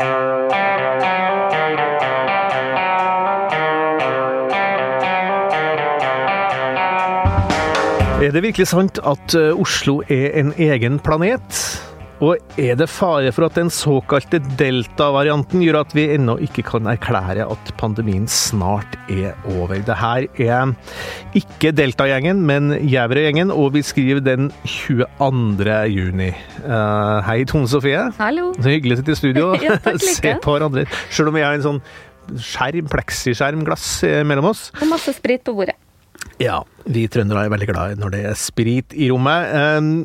Er 0.00 0.04
det 8.32 8.42
virkelig 8.42 8.66
sant 8.66 8.98
at 9.06 9.34
eh, 9.34 9.60
Oslo 9.60 10.02
er 10.08 10.30
en 10.40 10.52
egen 10.58 10.98
planet? 10.98 11.85
Og 12.24 12.40
er 12.56 12.78
det 12.80 12.86
fare 12.88 13.28
for 13.34 13.44
at 13.44 13.58
den 13.58 13.68
såkalte 13.72 14.38
delta-varianten 14.56 15.60
gjør 15.60 15.82
at 15.82 15.92
vi 15.96 16.06
ennå 16.14 16.38
ikke 16.46 16.64
kan 16.64 16.88
erklære 16.88 17.44
at 17.44 17.72
pandemien 17.76 18.24
snart 18.30 18.96
er 19.12 19.34
over? 19.58 19.76
Det 19.84 19.96
her 20.00 20.24
er 20.40 20.72
ikke 21.36 21.74
Delta-gjengen, 21.76 22.40
men 22.48 22.72
Gjæverøy-gjengen, 22.80 23.52
og 23.52 23.74
vi 23.76 23.84
skriver 23.84 24.22
den 24.24 24.48
22. 24.64 25.76
juni. 25.92 26.30
Uh, 26.64 27.20
hei, 27.26 27.42
Tone 27.48 27.68
Sofie. 27.68 28.06
Hallo. 28.16 28.48
Så 28.56 28.72
hyggelig 28.72 28.96
å 28.96 29.02
sitte 29.02 29.12
i 29.12 29.20
studio 29.20 29.50
og 29.52 29.64
ja, 29.66 29.76
se 30.00 30.36
på 30.40 30.56
hverandre. 30.56 30.86
Selv 31.10 31.32
om 31.32 31.36
vi 31.36 31.44
har 31.44 31.58
en 31.58 31.66
sånn 31.66 31.82
skjerm, 32.40 32.88
pleksiskjermglass 32.90 33.90
eh, 34.08 34.22
mellom 34.26 34.48
oss. 34.54 34.70
Og 34.80 34.88
masse 34.90 35.12
sprit 35.18 35.44
på 35.46 35.52
bordet. 35.58 35.76
Ja, 36.40 36.62
vi 36.86 37.06
trøndere 37.10 37.46
er 37.46 37.52
veldig 37.52 37.68
glad 37.70 38.00
når 38.00 38.12
det 38.14 38.20
er 38.30 38.38
sprit 38.38 38.94
i 38.94 39.08
rommet. 39.10 39.50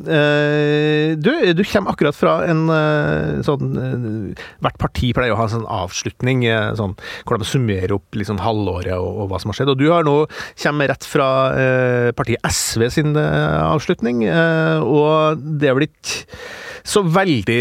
Uh, 0.08 1.14
du, 1.14 1.30
du 1.54 1.62
kommer 1.68 1.94
akkurat 1.94 2.16
fra 2.16 2.34
en 2.48 2.64
uh, 2.70 3.42
sånn 3.46 3.76
uh, 3.76 4.46
Hvert 4.62 4.78
parti 4.80 5.12
pleier 5.14 5.34
å 5.34 5.38
ha 5.38 5.46
en 5.46 5.54
sånn 5.54 5.68
avslutning 5.70 6.44
sånn, 6.78 6.94
hvor 7.26 7.38
de 7.38 7.46
summerer 7.46 7.94
opp 7.94 8.16
liksom, 8.18 8.40
halvåret 8.42 8.94
og, 8.96 9.22
og, 9.22 9.30
hva 9.30 9.40
som 9.42 9.52
har 9.52 9.58
skjedd. 9.58 9.72
Og 9.74 9.80
du 9.80 9.88
har 9.92 10.06
nå 10.06 10.16
kommer 10.62 10.90
rett 10.90 11.06
fra 11.06 11.28
partiet 12.16 12.42
SV 12.46 12.86
sin 12.94 13.16
avslutning, 13.18 14.24
og 14.26 15.42
det 15.60 15.70
er 15.70 15.78
blitt 15.78 16.14
så 16.88 17.02
veldig 17.06 17.60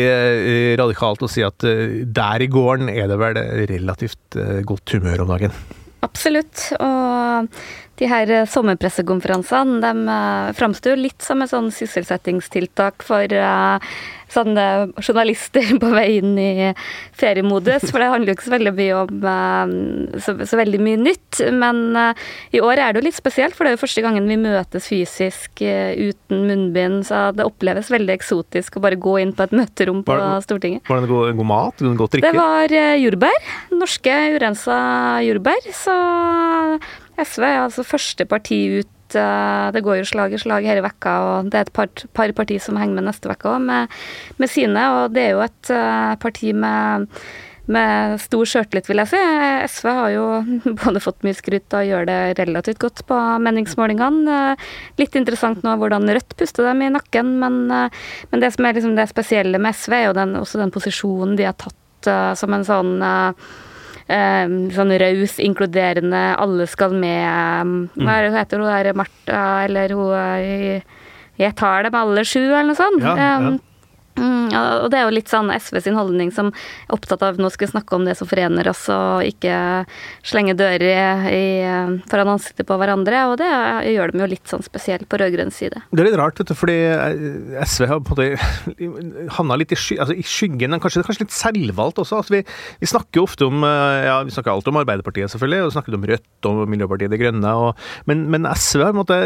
radikalt 0.81 1.25
å 1.25 1.29
si 1.31 1.43
at 1.45 1.61
der 1.61 2.45
i 2.45 2.49
gården 2.51 2.89
er 2.93 3.11
det 3.11 3.19
vel 3.21 3.41
relativt 3.73 4.39
godt 4.67 4.95
humør 4.97 5.25
om 5.25 5.35
dagen. 5.35 5.55
Absolutt. 6.05 6.71
Og 6.81 7.61
de 8.01 8.09
her 8.09 8.31
sommerpressekonferansene 8.49 9.77
de 9.83 10.15
framstår 10.57 10.97
litt 10.97 11.21
som 11.21 11.43
et 11.43 11.51
sånn 11.51 11.69
sysselsettingstiltak 11.75 13.05
for 13.05 13.29
sånne 14.31 14.65
journalister 15.03 15.73
på 15.81 15.89
vei 15.91 16.07
inn 16.17 16.37
i 16.39 16.51
feriemodus. 17.19 17.89
For 17.91 18.01
det 18.01 18.09
handler 18.13 18.31
jo 18.31 18.37
ikke 18.37 18.47
så 18.47 18.53
veldig 18.55 18.73
mye 18.77 19.01
om 19.01 19.25
så, 20.23 20.35
så 20.47 20.59
veldig 20.59 20.79
mye 20.81 21.01
nytt. 21.01 21.41
Men 21.53 21.83
i 22.55 22.61
år 22.63 22.79
er 22.79 22.93
det 22.93 23.01
jo 23.01 23.07
litt 23.09 23.19
spesielt, 23.19 23.57
for 23.57 23.67
det 23.67 23.73
er 23.73 23.77
jo 23.77 23.83
første 23.83 24.05
gangen 24.05 24.29
vi 24.31 24.39
møtes 24.41 24.87
fysisk 24.89 25.61
uten 25.61 26.47
munnbind. 26.47 27.03
Så 27.09 27.27
det 27.37 27.45
oppleves 27.45 27.91
veldig 27.93 28.15
eksotisk 28.15 28.79
å 28.79 28.85
bare 28.87 28.99
gå 29.01 29.17
inn 29.21 29.35
på 29.35 29.45
et 29.45 29.55
møterom 29.61 30.01
på 30.07 30.15
var, 30.15 30.41
Stortinget. 30.47 30.87
Var 30.89 31.03
det 31.03 31.11
god, 31.11 31.35
god 31.37 31.51
mat? 31.51 31.85
God 31.85 32.15
drikke? 32.15 32.31
Det 32.31 32.33
var 32.39 32.75
jordbær. 33.03 33.53
Norske 33.75 34.17
urensa 34.39 34.81
jordbær. 35.27 35.71
Så 35.75 35.99
SV 37.25 37.45
er 37.47 37.59
altså 37.65 37.87
første 37.87 38.27
parti 38.29 38.63
ut. 38.81 38.97
Det 39.11 39.83
går 39.83 39.97
jo 39.99 40.07
slag 40.07 40.31
i 40.31 40.39
slag 40.39 40.63
denne 40.63 40.85
vekka, 40.85 41.13
og 41.27 41.51
det 41.51 41.57
er 41.59 41.65
et 41.67 41.75
par, 41.75 41.89
par 42.15 42.31
parti 42.31 42.55
som 42.63 42.77
henger 42.79 42.95
med 42.95 43.09
neste 43.09 43.27
uke 43.27 43.49
òg, 43.49 43.63
med, 43.65 43.95
med, 44.39 44.49
sine. 44.51 44.83
Og 44.95 45.15
det 45.15 45.25
er 45.25 45.33
jo 45.33 45.41
et 45.43 45.71
parti 46.23 46.53
med, 46.55 47.09
med 47.67 48.15
stor 48.23 48.47
sjøltillit, 48.47 48.87
vil 48.87 49.01
jeg 49.03 49.11
si. 49.11 49.19
SV 49.67 49.89
har 49.97 50.13
jo 50.13 50.23
både 50.85 51.03
fått 51.03 51.27
mye 51.27 51.35
skryt 51.35 51.75
og 51.75 51.89
gjør 51.89 52.07
det 52.07 52.19
relativt 52.39 52.79
godt 52.85 53.03
på 53.09 53.17
meningsmålingene. 53.43 54.37
Litt 55.01 55.17
interessant 55.19 55.59
nå 55.67 55.75
hvordan 55.81 56.07
Rødt 56.07 56.37
puster 56.39 56.69
dem 56.69 56.85
i 56.87 56.93
nakken, 56.95 57.33
men, 57.43 57.65
men 57.67 58.45
det 58.45 58.53
som 58.55 58.69
er 58.69 58.79
liksom 58.79 58.95
det 58.95 59.09
spesielle 59.11 59.59
med 59.59 59.75
SV, 59.75 59.97
er 59.97 60.07
jo 60.07 60.15
den, 60.21 60.37
også 60.39 60.63
den 60.63 60.71
posisjonen 60.71 61.35
de 61.35 61.49
har 61.49 61.59
tatt 61.59 61.77
som 62.39 62.55
en 62.55 62.65
sånn 62.65 62.95
sånn 64.75 64.91
raus, 65.01 65.37
inkluderende, 65.39 66.21
alle 66.41 66.67
skal 66.67 66.93
med 66.93 67.89
Hva 67.95 68.17
er 68.17 68.25
det 68.25 68.31
hun 68.31 68.39
heter 68.39 68.61
hun 68.61 68.71
der 68.71 68.93
Martha, 68.99 69.43
eller 69.65 69.95
hun 69.95 70.11
Jeg 71.39 71.55
tar 71.57 71.87
dem 71.87 71.95
alle 71.95 72.23
sju, 72.27 72.43
eller 72.51 72.69
noe 72.71 72.79
sånt. 72.79 73.01
Ja, 73.05 73.15
ja. 73.17 73.53
Mm, 74.21 74.51
og 74.53 74.87
det 74.93 74.99
er 74.99 75.07
jo 75.07 75.15
litt 75.15 75.31
sånn 75.31 75.49
SV 75.53 75.79
sin 75.81 75.97
holdning 75.97 76.31
som 76.33 76.51
er 76.53 76.95
opptatt 76.95 77.23
av 77.25 77.39
nå 77.41 77.49
skal 77.51 77.67
vi 77.67 77.71
snakke 77.73 77.97
om 77.97 78.05
det 78.05 78.15
som 78.19 78.29
forener 78.29 78.69
oss, 78.71 78.83
og 78.93 79.25
ikke 79.25 79.55
slenge 80.27 80.55
dører 80.59 80.85
i, 80.85 81.41
i, 81.41 81.45
foran 82.11 82.35
ansiktet 82.35 82.67
på 82.69 82.77
hverandre. 82.79 83.23
Og 83.31 83.37
det 83.41 83.49
gjør 83.91 84.13
dem 84.13 84.23
jo 84.23 84.29
litt 84.31 84.51
sånn 84.51 84.65
spesielt 84.65 85.07
på 85.09 85.19
rød-grønn 85.21 85.53
side. 85.55 85.83
Det 85.89 86.03
er 86.03 86.11
litt 86.11 86.19
rart, 86.19 86.39
vet 86.39 86.51
du, 86.51 86.57
fordi 86.57 86.77
SV 87.65 87.87
har 87.89 88.03
på 88.05 88.17
en 88.17 88.35
måte 88.37 89.31
havna 89.37 89.57
litt 89.59 89.73
i, 89.73 89.79
sky, 89.79 89.97
altså 90.03 90.17
i 90.17 90.25
skyggen. 90.25 90.77
Kanskje, 90.81 91.05
kanskje 91.07 91.25
litt 91.25 91.35
selvvalgt 91.35 92.01
også. 92.03 92.21
Altså 92.21 92.37
vi, 92.37 92.43
vi, 92.81 92.91
snakker 92.91 93.21
jo 93.21 93.27
ofte 93.27 93.47
om 93.49 93.65
ja, 93.65 94.19
vi 94.27 94.33
snakker 94.35 94.53
alltid 94.53 94.73
om 94.73 94.81
Arbeiderpartiet, 94.83 95.33
selvfølgelig, 95.33 95.67
og 95.67 95.75
snakker 95.75 95.97
om 95.97 96.07
Rødt 96.11 96.49
og 96.51 96.61
Miljøpartiet 96.71 97.13
De 97.13 97.21
Grønne. 97.21 97.55
Og, 97.65 97.85
men, 98.09 98.27
men, 98.31 98.49
SV 98.51 98.85
har 98.85 98.93
på 98.93 98.99
en 98.99 99.01
måte 99.01 99.19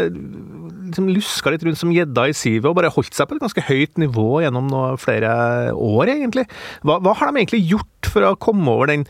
liksom 0.86 1.10
luska 1.10 1.52
litt 1.52 1.64
rundt 1.66 1.80
som 1.80 1.92
gjedda 1.92 2.28
i 2.30 2.36
sivet 2.36 2.68
og 2.70 2.76
bare 2.78 2.92
holdt 2.94 3.16
seg 3.16 3.28
på 3.28 3.36
et 3.36 3.42
ganske 3.42 3.64
høyt 3.68 3.98
nivå 4.00 4.28
gjennom 4.44 4.68
noe 4.70 4.85
flere 5.00 5.30
år, 5.72 6.12
egentlig. 6.14 6.46
Hva, 6.86 6.98
hva, 7.04 7.14
har 7.18 7.30
de 7.30 7.42
egentlig 7.42 7.62
gjort 7.72 8.10
for 8.12 8.24
å 8.24 8.36
komme 8.40 8.72
over 8.72 8.92
den, 8.92 9.04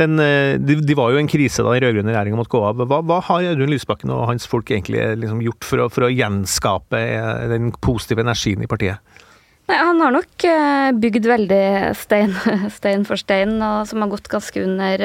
den 0.00 0.16
de, 0.18 0.78
de, 0.80 0.96
var 0.98 1.12
jo 1.12 1.20
en 1.20 1.30
krise 1.30 1.62
da 1.62 1.74
den 1.76 1.84
rød-grønne 1.84 2.14
regjeringa 2.14 2.40
måtte 2.40 2.54
gå 2.54 2.64
av. 2.64 2.82
Hva, 2.88 3.00
hva 3.06 3.20
har 3.28 3.48
Audun 3.52 3.72
Lysbakken 3.72 4.14
og 4.14 4.26
hans 4.30 4.48
folk 4.50 4.72
egentlig 4.72 5.04
liksom 5.20 5.42
gjort 5.44 5.68
for 5.68 5.84
å, 5.84 5.88
for 5.92 6.08
å 6.08 6.12
gjenskape 6.12 7.02
den 7.52 7.72
positive 7.84 8.24
energien 8.24 8.64
i 8.64 8.70
partiet? 8.70 9.02
Nei, 9.68 9.76
Han 9.76 10.00
har 10.00 10.14
nok 10.14 10.46
bygd 11.02 11.28
veldig 11.28 11.64
stein, 11.98 12.32
stein 12.78 13.04
for 13.08 13.20
stein, 13.20 13.58
og 13.60 13.84
som 13.90 14.04
har 14.04 14.14
gått 14.14 14.32
ganske 14.32 14.64
under 14.64 15.04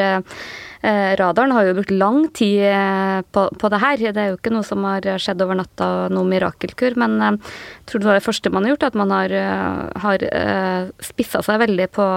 radaren. 0.83 1.53
Har 1.55 1.67
jo 1.67 1.75
brukt 1.77 1.93
lang 1.95 2.25
tid 2.35 2.65
på, 3.31 3.45
på, 3.59 3.69
det 3.71 3.79
her. 3.79 4.01
Det 4.03 4.19
er 4.19 4.33
jo 4.33 4.37
ikke 4.39 4.51
noe 4.51 4.67
som 4.67 4.83
har 4.83 5.05
skjedd 5.21 5.41
over 5.45 5.55
natta, 5.55 5.87
noe 6.11 6.27
mirakelkur. 6.27 6.97
Men 6.99 7.15
jeg 7.23 7.39
tror 7.87 8.03
det 8.03 8.09
var 8.09 8.19
det 8.19 8.25
første 8.25 8.51
man 8.51 8.67
har 8.67 8.73
gjort, 8.73 8.87
at 8.89 8.99
man 8.99 9.13
har, 9.15 9.35
har 10.03 10.27
spissa 10.99 11.43
seg 11.45 11.61
veldig 11.63 11.87
på 11.95 12.07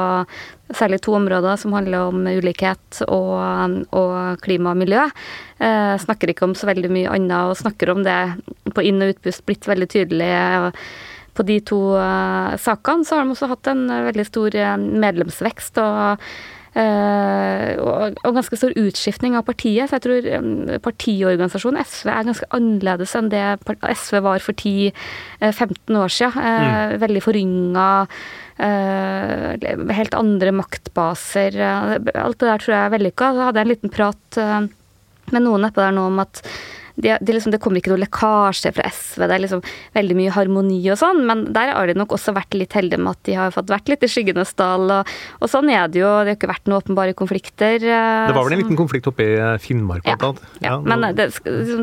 særlig 0.74 1.00
to 1.04 1.14
områder 1.14 1.58
som 1.60 1.74
handler 1.76 2.08
om 2.08 2.24
ulikhet 2.26 3.02
og, 3.06 3.84
og 3.94 4.40
klima 4.42 4.72
og 4.74 4.80
miljø. 4.80 5.04
Eh, 5.58 5.94
snakker 6.02 6.32
ikke 6.32 6.48
om 6.48 6.56
så 6.58 6.68
veldig 6.70 6.90
mye 6.92 7.12
annet, 7.12 7.52
og 7.52 7.60
snakker 7.60 7.92
om 7.92 8.02
det 8.06 8.18
på 8.74 8.84
inn- 8.86 9.04
og 9.04 9.14
utpust 9.14 9.46
blitt 9.46 9.68
veldig 9.68 9.88
tydelig 9.92 10.32
på 11.36 11.44
de 11.44 11.58
to 11.68 11.78
uh, 12.00 12.54
sakene, 12.56 13.04
så 13.04 13.18
har 13.18 13.26
de 13.26 13.34
også 13.34 13.50
hatt 13.50 13.68
en 13.68 13.82
veldig 14.06 14.24
stor 14.24 14.54
medlemsvekst 14.80 15.76
og, 15.82 16.22
og, 16.76 18.18
og, 18.20 18.34
ganske 18.36 18.58
stor 18.58 18.74
utskiftning 18.76 19.36
av 19.38 19.46
partiet. 19.48 19.88
Så 19.88 19.96
jeg 19.96 20.04
tror 20.04 20.80
partiorganisasjonen 20.84 21.80
SV 21.80 22.10
er 22.12 22.28
ganske 22.28 22.48
annerledes 22.56 23.14
enn 23.16 23.30
det 23.32 23.44
SV 24.02 24.20
var 24.26 24.44
for 24.44 24.52
10-15 24.52 26.00
år 26.02 26.12
siden. 26.12 26.36
Uh, 26.36 26.66
mm. 26.66 26.98
Veldig 27.06 27.24
forynga. 27.24 27.90
helt 30.00 30.14
andre 30.16 30.52
maktbaser. 30.52 31.60
alt 31.60 32.38
det 32.40 32.48
der 32.48 32.62
tror 32.62 32.74
jeg 32.74 32.82
er 32.84 32.94
vellykka. 32.96 33.32
Så 33.32 33.48
hadde 33.48 33.60
jeg 33.60 33.68
en 33.68 33.74
liten 33.74 33.92
prat 33.92 34.40
med 35.34 35.42
noen 35.42 35.66
nedpå 35.66 35.82
der 35.82 35.94
nå 35.96 36.06
om 36.10 36.20
at 36.22 36.42
det, 36.96 37.18
de 37.20 37.34
liksom, 37.36 37.52
det 37.52 37.60
kommer 37.62 37.80
ikke 37.80 37.92
noe 37.92 38.00
lekkasje 38.00 38.72
fra 38.76 38.88
SV, 38.88 39.24
det 39.26 39.36
er 39.36 39.42
liksom 39.44 39.62
veldig 39.96 40.16
mye 40.16 40.32
harmoni 40.32 40.80
og 40.92 40.98
sånn, 41.00 41.22
men 41.28 41.44
der 41.56 41.74
har 41.74 41.90
de 41.90 41.96
nok 41.98 42.14
også 42.16 42.32
vært 42.36 42.56
litt 42.56 42.76
heldige 42.76 43.00
med 43.02 43.12
at 43.12 43.22
de 43.28 43.36
har 43.36 43.52
fått 43.54 43.72
vært 43.72 43.90
litt 43.92 44.06
i 44.06 44.10
skyggenes 44.10 44.54
dal, 44.58 44.88
og, 45.00 45.12
og, 45.40 45.48
sånn 45.50 45.68
er 45.72 45.90
det 45.92 46.00
jo. 46.00 46.12
Det 46.26 46.32
har 46.32 46.38
ikke 46.38 46.50
vært 46.50 46.70
noen 46.70 46.80
åpenbare 46.80 47.16
konflikter. 47.18 47.78
Det 47.82 48.36
var 48.36 48.46
vel 48.46 48.56
en 48.56 48.62
liten 48.62 48.78
konflikt 48.78 49.08
oppe 49.10 49.26
i 49.26 49.36
Finnmark, 49.62 50.04
blant 50.06 50.24
annet. 50.30 50.46
Ja, 50.64 50.72
ja, 50.72 50.78
men 50.80 51.04
det, 51.18 51.28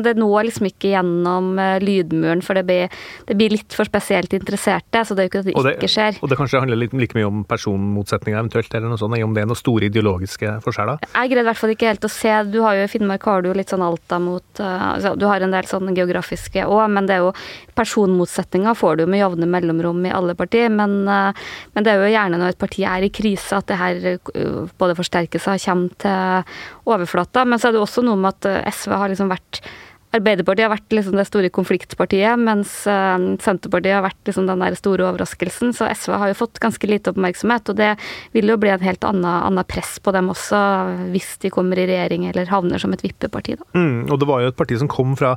det, 0.04 0.16
når 0.18 0.48
liksom 0.50 0.68
ikke 0.68 0.90
gjennom 0.92 1.54
lydmuren, 1.82 2.42
for 2.44 2.58
det 2.58 2.64
blir, 2.68 2.98
det 3.28 3.38
blir, 3.38 3.54
litt 3.54 3.76
for 3.76 3.86
spesielt 3.86 4.34
interesserte, 4.34 5.04
så 5.06 5.14
det 5.14 5.24
er 5.24 5.28
jo 5.28 5.32
ikke 5.32 5.44
at 5.44 5.48
det, 5.50 5.56
det 5.68 5.76
ikke 5.78 5.92
skjer. 5.94 6.20
Og 6.24 6.32
det 6.32 6.38
kanskje 6.40 6.64
handler 6.64 6.80
litt, 6.80 6.96
like 6.98 7.18
mye 7.18 7.28
om 7.28 7.44
personmotsetninger 7.48 8.40
eventuelt, 8.40 8.74
eller 8.74 8.90
noe 8.90 9.00
sånt, 9.00 9.14
om 9.24 9.36
det 9.36 9.44
er 9.44 9.50
noen 9.50 9.60
store 9.60 9.88
ideologiske 9.90 10.58
forskjeller? 10.64 11.06
Jeg 11.06 11.32
greide 11.32 11.46
i 11.46 11.48
hvert 11.50 11.60
fall 11.60 11.74
ikke 11.74 11.92
helt 11.92 12.06
å 12.08 12.12
se. 12.12 12.34
Du 12.50 12.60
har 12.64 12.78
jo 12.78 12.86
i 12.86 12.90
Finnmark 12.90 13.30
har 13.30 13.44
du 13.44 13.50
jo 13.52 13.56
litt 13.56 13.72
sånn 13.72 13.84
Alta 13.84 14.18
mot 14.22 14.62
uh, 14.62 15.03
du 15.18 15.26
har 15.28 15.44
en 15.44 15.54
del 15.54 15.68
sånne 15.68 15.94
geografiske 15.96 16.64
òg, 16.66 16.84
men 16.92 17.08
det 17.08 17.16
er 17.16 17.24
jo 17.26 17.32
personmotsetninger 17.76 18.76
får 18.78 19.00
du 19.00 19.04
med 19.10 19.20
jevne 19.22 19.48
mellomrom 19.50 20.04
i 20.08 20.12
alle 20.14 20.36
partier. 20.38 20.72
Men, 20.72 21.02
men, 21.04 21.84
det 21.84 21.92
er 21.92 22.02
jo 22.02 22.12
gjerne 22.14 22.40
når 22.40 22.54
et 22.54 22.60
parti 22.60 22.84
er 22.88 23.06
i 23.06 23.12
krise 23.14 23.58
at 23.58 23.68
det 23.70 23.80
her 23.80 24.04
både 24.80 24.98
forsterker 24.98 25.42
seg 25.42 25.58
og 25.58 25.66
kommer 25.68 25.98
til 26.04 26.92
overflata. 26.94 27.44
Men 27.48 27.60
så 27.60 27.68
er 27.68 27.76
det 27.76 27.82
også 27.82 28.04
noe 28.06 28.20
med 28.20 28.38
at 28.38 28.74
SV 28.78 28.96
har 28.96 29.12
liksom 29.12 29.32
vært 29.32 29.62
Arbeiderpartiet 30.14 30.66
har 30.66 30.72
vært 30.74 30.94
liksom 30.94 31.18
det 31.18 31.26
store 31.28 31.50
konfliktpartiet, 31.54 32.38
mens 32.40 32.72
Senterpartiet 32.84 33.96
har 33.96 34.04
vært 34.06 34.30
liksom 34.30 34.46
den 34.48 34.62
der 34.62 34.76
store 34.78 35.08
overraskelsen. 35.08 35.74
Så 35.76 35.88
SV 35.90 36.14
har 36.20 36.30
jo 36.30 36.38
fått 36.38 36.60
ganske 36.62 36.88
lite 36.90 37.12
oppmerksomhet, 37.14 37.72
og 37.72 37.80
det 37.80 37.90
vil 38.36 38.52
jo 38.52 38.58
bli 38.60 38.72
en 38.74 38.84
helt 38.84 39.04
annen, 39.08 39.60
press 39.68 39.96
på 40.02 40.12
dem 40.14 40.28
også, 40.32 40.58
hvis 41.14 41.34
de 41.42 41.50
kommer 41.54 41.78
i 41.80 41.86
regjering 41.88 42.26
eller 42.28 42.50
havner 42.50 42.82
som 42.82 42.92
et 42.94 43.02
vippeparti. 43.04 43.56
Da. 43.60 43.68
Mm, 43.78 44.10
og 44.12 44.18
det 44.20 44.28
var 44.28 44.42
jo 44.44 44.52
et 44.52 44.58
parti 44.58 44.78
som 44.80 44.90
kom 44.90 45.14
fra 45.18 45.34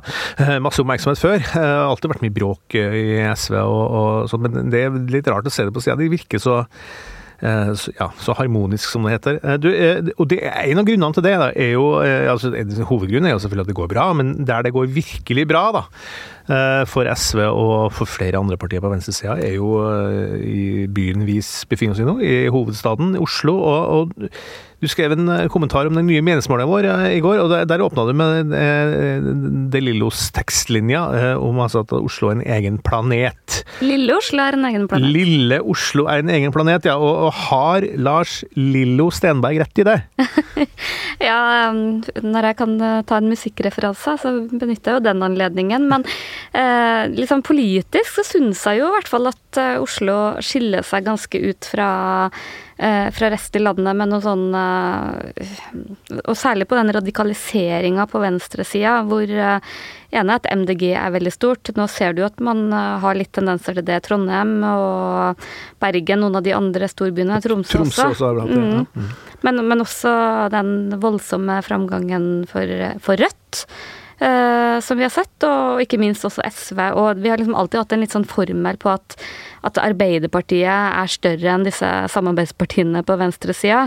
masse 0.64 0.82
oppmerksomhet 0.82 1.22
før. 1.22 1.38
Det 1.42 1.66
har 1.66 1.88
alltid 1.88 2.12
vært 2.14 2.24
mye 2.26 2.38
bråk 2.38 2.78
i 2.78 3.06
SV 3.34 3.60
og, 3.62 3.84
og 4.00 4.32
sånn, 4.32 4.46
men 4.46 4.72
det 4.72 4.84
er 4.84 4.98
litt 5.10 5.30
rart 5.30 5.48
å 5.48 5.54
se 5.54 5.66
det 5.66 5.74
på 5.74 5.84
sida. 5.84 5.98
De 5.98 6.12
virker 6.12 6.42
så 6.42 6.62
Eh, 6.62 7.27
så, 7.38 7.92
ja, 7.94 8.08
så 8.18 8.34
harmonisk 8.34 8.90
som 8.90 9.04
det 9.06 9.14
heter. 9.14 9.38
Eh, 9.42 9.58
du, 9.62 9.68
eh, 9.70 10.10
og 10.18 10.26
det, 10.30 10.40
En 10.42 10.80
av 10.80 10.88
grunnene 10.88 11.14
til 11.14 11.22
det 11.22 11.36
da, 11.38 11.52
er 11.54 11.70
jo 11.76 11.84
altså, 12.02 12.50
Hovedgrunnen 12.88 13.30
er 13.30 13.36
jo 13.36 13.42
selvfølgelig 13.44 13.66
at 13.66 13.70
det 13.70 13.78
går 13.78 13.92
bra, 13.92 14.08
men 14.12 14.34
der 14.46 14.62
det 14.66 14.74
går 14.74 14.90
virkelig 14.90 15.46
bra 15.48 15.64
da, 15.76 15.84
for 16.88 17.08
SV 17.12 17.42
og 17.44 17.92
for 17.92 18.08
flere 18.08 18.40
andre 18.40 18.56
partier 18.60 18.80
på 18.80 18.88
venstresida, 18.88 19.34
er 19.36 19.58
jo 19.58 19.74
i 20.40 20.86
byen 20.88 21.26
vi 21.28 21.42
befinner 21.68 21.92
oss 21.92 22.00
i 22.00 22.06
nå, 22.08 22.16
i 22.24 22.38
hovedstaden 22.52 23.12
i 23.18 23.22
Oslo. 23.22 23.58
og, 23.58 24.08
og 24.16 24.32
du 24.78 24.86
skrev 24.86 25.10
en 25.10 25.26
eh, 25.32 25.46
kommentar 25.50 25.88
om 25.88 25.96
den 25.96 26.06
nye 26.06 26.22
meningsmålingen 26.22 26.70
vår 26.70 26.86
eh, 26.86 27.16
i 27.16 27.22
går, 27.22 27.40
og 27.42 27.50
der 27.66 27.82
åpna 27.82 28.04
du 28.06 28.12
med 28.14 28.52
eh, 28.54 29.24
De 29.72 29.80
Lillos 29.82 30.28
tekstlinja 30.36 31.00
om 31.42 31.58
altså 31.64 31.82
at 31.82 31.94
Oslo 31.98 32.30
er 32.30 32.38
en 32.38 32.44
egen 32.46 32.78
planet. 32.86 33.62
Lille 33.82 34.14
Oslo 34.14 34.44
er 34.44 34.54
en 34.54 34.68
egen 34.68 34.86
planet. 34.90 35.10
Lille 35.10 35.58
Oslo 35.66 36.06
er 36.10 36.22
en 36.22 36.30
egen 36.30 36.54
planet, 36.54 36.86
ja. 36.86 36.94
Og, 36.94 37.26
og 37.26 37.34
har 37.48 37.88
Lars 37.98 38.40
Lillo 38.54 39.08
Stenberg 39.14 39.58
rett 39.64 39.82
i 39.82 39.86
det? 39.88 39.98
ja, 41.28 41.40
um, 41.72 41.98
når 42.22 42.52
jeg 42.52 42.58
kan 42.62 42.78
ta 43.08 43.18
en 43.18 43.30
musikkreferanse, 43.32 44.14
så 44.22 44.34
benytter 44.52 44.94
jeg 44.94 45.00
jo 45.00 45.06
den 45.08 45.26
anledningen. 45.26 45.90
Men 45.90 46.06
eh, 46.52 47.04
liksom 47.14 47.44
politisk 47.46 48.20
så 48.20 48.26
syns 48.26 48.64
jeg 48.68 48.82
jo 48.82 48.88
i 48.88 48.96
hvert 48.96 49.10
fall 49.10 49.30
at 49.32 49.60
Oslo 49.82 50.18
skiller 50.44 50.86
seg 50.86 51.06
ganske 51.08 51.42
ut 51.50 51.68
fra 51.72 51.90
Eh, 52.80 53.10
fra 53.10 53.30
resten 53.30 53.66
av 53.66 53.74
landet 53.74 53.96
med 53.98 54.06
noe 54.06 54.22
sånn 54.22 54.52
eh, 54.54 55.48
Og 56.30 56.36
særlig 56.38 56.68
på 56.70 56.76
den 56.78 56.92
radikaliseringa 56.94 58.04
på 58.06 58.20
venstresida, 58.22 59.00
hvor 59.08 59.26
ene 59.26 59.56
er 60.14 60.30
at 60.36 60.46
MDG 60.46 60.84
er 60.92 61.10
veldig 61.10 61.32
stort. 61.34 61.72
Nå 61.74 61.88
ser 61.90 62.14
du 62.14 62.22
at 62.22 62.38
man 62.38 62.70
har 62.70 63.18
litt 63.18 63.32
tendenser 63.34 63.74
til 63.74 63.86
det. 63.88 63.98
Trondheim 64.06 64.62
og 64.62 65.42
Bergen, 65.82 66.22
noen 66.22 66.38
av 66.38 66.46
de 66.46 66.54
andre 66.54 66.86
storbyene. 66.88 67.40
Tromsø, 67.42 67.80
Tromsø 67.80 68.06
også. 68.12 68.30
også 68.30 68.30
det, 68.38 68.46
ja. 68.54 68.62
mm. 68.62 68.86
mm. 68.94 69.10
men, 69.48 69.62
men, 69.72 69.82
også 69.82 70.14
den 70.54 71.00
voldsomme 71.02 71.58
framgangen 71.66 72.30
for, 72.46 72.78
for 73.02 73.18
Rødt. 73.18 73.64
Uh, 74.18 74.80
som 74.82 74.98
vi 74.98 75.04
har 75.06 75.12
sett, 75.14 75.44
og 75.46 75.82
ikke 75.82 76.00
minst 76.00 76.26
også 76.26 76.42
SV. 76.42 76.80
Og 76.98 77.20
vi 77.22 77.30
har 77.30 77.38
liksom 77.38 77.54
alltid 77.54 77.84
hatt 77.84 77.94
en 77.94 78.02
litt 78.02 78.14
sånn 78.16 78.26
formel 78.26 78.78
på 78.80 78.90
at 78.90 79.14
at 79.66 79.80
Arbeiderpartiet 79.82 80.68
er 80.68 81.10
større 81.10 81.54
enn 81.54 81.66
disse 81.66 81.88
samarbeidspartiene 82.12 83.02
på 83.06 83.16
venstresida. 83.20 83.86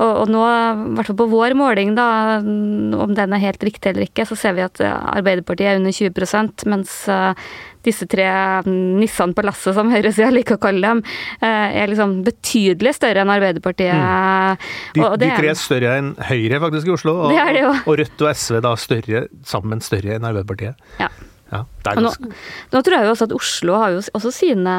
Og, 0.00 0.10
og 0.24 0.32
nå, 0.32 0.44
i 0.44 0.94
hvert 0.98 1.10
fall 1.10 1.20
på 1.20 1.30
vår 1.32 1.56
måling, 1.58 1.96
da, 1.98 2.08
om 2.40 3.16
den 3.16 3.36
er 3.36 3.44
helt 3.44 3.64
riktig 3.66 3.92
eller 3.92 4.08
ikke, 4.08 4.28
så 4.28 4.38
ser 4.38 4.56
vi 4.56 4.64
at 4.66 4.80
Arbeiderpartiet 4.80 5.74
er 5.74 5.80
under 5.80 5.94
20% 5.94 6.66
mens 6.70 6.94
uh, 7.10 7.32
disse 7.86 8.06
tre 8.10 8.26
nissene 8.66 9.36
på 9.36 9.44
lasset, 9.46 9.72
som 9.76 9.92
høyresida 9.92 10.30
liker 10.32 10.58
å 10.58 10.62
kalle 10.62 10.84
dem, 10.84 11.02
uh, 11.40 11.46
er 11.46 11.90
liksom 11.90 12.20
betydelig 12.26 12.96
større 12.98 13.24
enn 13.24 13.32
Arbeiderpartiet. 13.32 13.96
Mm. 13.96 14.68
De, 14.96 15.08
de, 15.24 15.32
tre 15.36 15.52
er 15.52 15.58
større 15.58 15.96
enn 16.00 16.12
Høyre 16.30 16.60
faktisk 16.62 16.90
i 16.90 16.94
Oslo, 16.96 17.16
og, 17.26 17.34
og 17.80 17.98
Rødt 18.00 18.24
og 18.24 18.30
SV 18.32 18.60
da 18.64 18.76
større, 18.80 19.26
sammen 19.48 19.84
større 19.84 20.16
enn 20.16 20.28
Arbeiderpartiet. 20.28 20.80
Ja. 21.00 21.10
Ja, 21.50 21.64
nå, 21.98 22.10
nå, 22.70 22.82
tror 22.86 22.94
jeg 22.94 23.06
jo 23.08 23.14
også 23.14 23.26
at 23.26 23.32
Oslo 23.34 23.78
har 23.80 23.94
jo 23.96 24.02
også 24.14 24.30
sine 24.34 24.74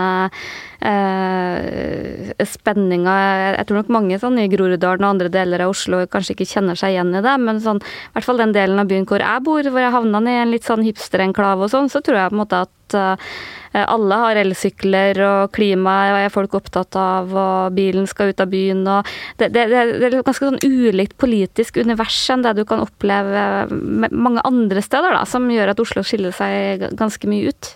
eh, 0.81 2.45
spenninger. 2.47 3.55
Jeg 3.57 3.67
tror 3.69 3.81
nok 3.81 3.93
mange 3.93 4.19
sånn 4.21 4.39
i 4.41 4.49
Groruddalen 4.51 5.05
og 5.05 5.13
andre 5.15 5.31
deler 5.33 5.65
av 5.65 5.75
Oslo 5.75 6.01
kanskje 6.11 6.35
ikke 6.35 6.49
kjenner 6.53 6.79
seg 6.79 6.95
igjen 6.95 7.13
i 7.15 7.23
det, 7.23 7.37
men 7.41 7.61
sånn, 7.63 7.81
i 7.81 8.13
hvert 8.15 8.27
fall 8.27 8.41
den 8.41 8.55
delen 8.55 8.81
av 8.81 8.89
byen 8.89 9.07
hvor 9.09 9.23
jeg 9.23 9.45
bor, 9.45 9.63
hvor 9.63 9.83
jeg 9.83 9.95
havna 9.95 10.21
i 10.25 10.37
en 10.41 10.53
litt 10.53 10.67
sånn 10.67 10.85
hipsterenklave 10.85 11.67
og 11.67 11.73
sånn, 11.73 11.91
så 11.91 12.03
tror 12.03 12.21
jeg 12.21 12.31
på 12.31 12.37
en 12.37 12.43
måte 12.43 12.61
at 12.65 12.97
eh, 12.97 13.33
alle 13.81 14.17
har 14.19 14.39
elsykler, 14.41 15.21
og 15.23 15.53
klima 15.55 15.95
er 16.25 16.33
folk 16.33 16.57
opptatt 16.59 16.97
av, 16.99 17.31
og 17.31 17.77
bilen 17.77 18.07
skal 18.09 18.33
ut 18.33 18.43
av 18.43 18.51
byen. 18.51 18.81
og 18.83 19.07
Det, 19.39 19.47
det, 19.55 19.67
det 19.71 20.09
er 20.09 20.17
ganske 20.19 20.49
sånn 20.49 20.59
ulikt 20.65 21.15
politisk 21.21 21.79
univers 21.79 22.19
enn 22.33 22.43
det 22.43 22.57
du 22.59 22.65
kan 22.67 22.83
oppleve 22.83 23.69
mange 24.11 24.43
andre 24.47 24.83
steder, 24.83 25.15
da, 25.15 25.23
som 25.29 25.47
gjør 25.47 25.71
at 25.71 25.83
Oslo 25.83 26.03
skiller 26.03 26.35
seg 26.35 26.89
ganske 26.99 27.31
mye 27.31 27.53
ut. 27.53 27.75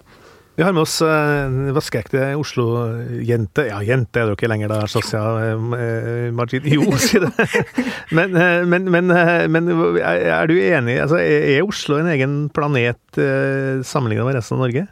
Vi 0.55 0.63
har 0.63 0.71
med 0.71 0.85
oss 0.85 1.01
uh, 1.03 1.71
vaskeekte 1.75 2.29
Oslo-jente 2.39 3.65
Ja, 3.67 3.81
jente 3.83 4.21
er 4.21 4.29
dere 4.29 4.37
ikke 4.37 4.47
lenger, 4.47 4.71
da, 4.71 4.85
Shazia 4.87 5.23
uh, 5.59 6.29
Majid. 6.35 6.67
Jo, 6.71 6.87
si 7.03 7.19
det! 7.19 7.31
men, 8.15 8.37
uh, 8.39 8.63
men, 8.63 8.87
men, 8.87 9.11
men, 9.51 9.71
er 9.99 10.47
du 10.47 10.55
enig? 10.55 10.95
Altså, 11.03 11.19
er 11.19 11.59
Oslo 11.65 11.99
en 11.99 12.11
egen 12.13 12.37
planet 12.55 13.19
sammenlignet 13.85 14.27
med 14.27 14.39
resten 14.39 14.55
av 14.55 14.63
Norge? 14.67 14.85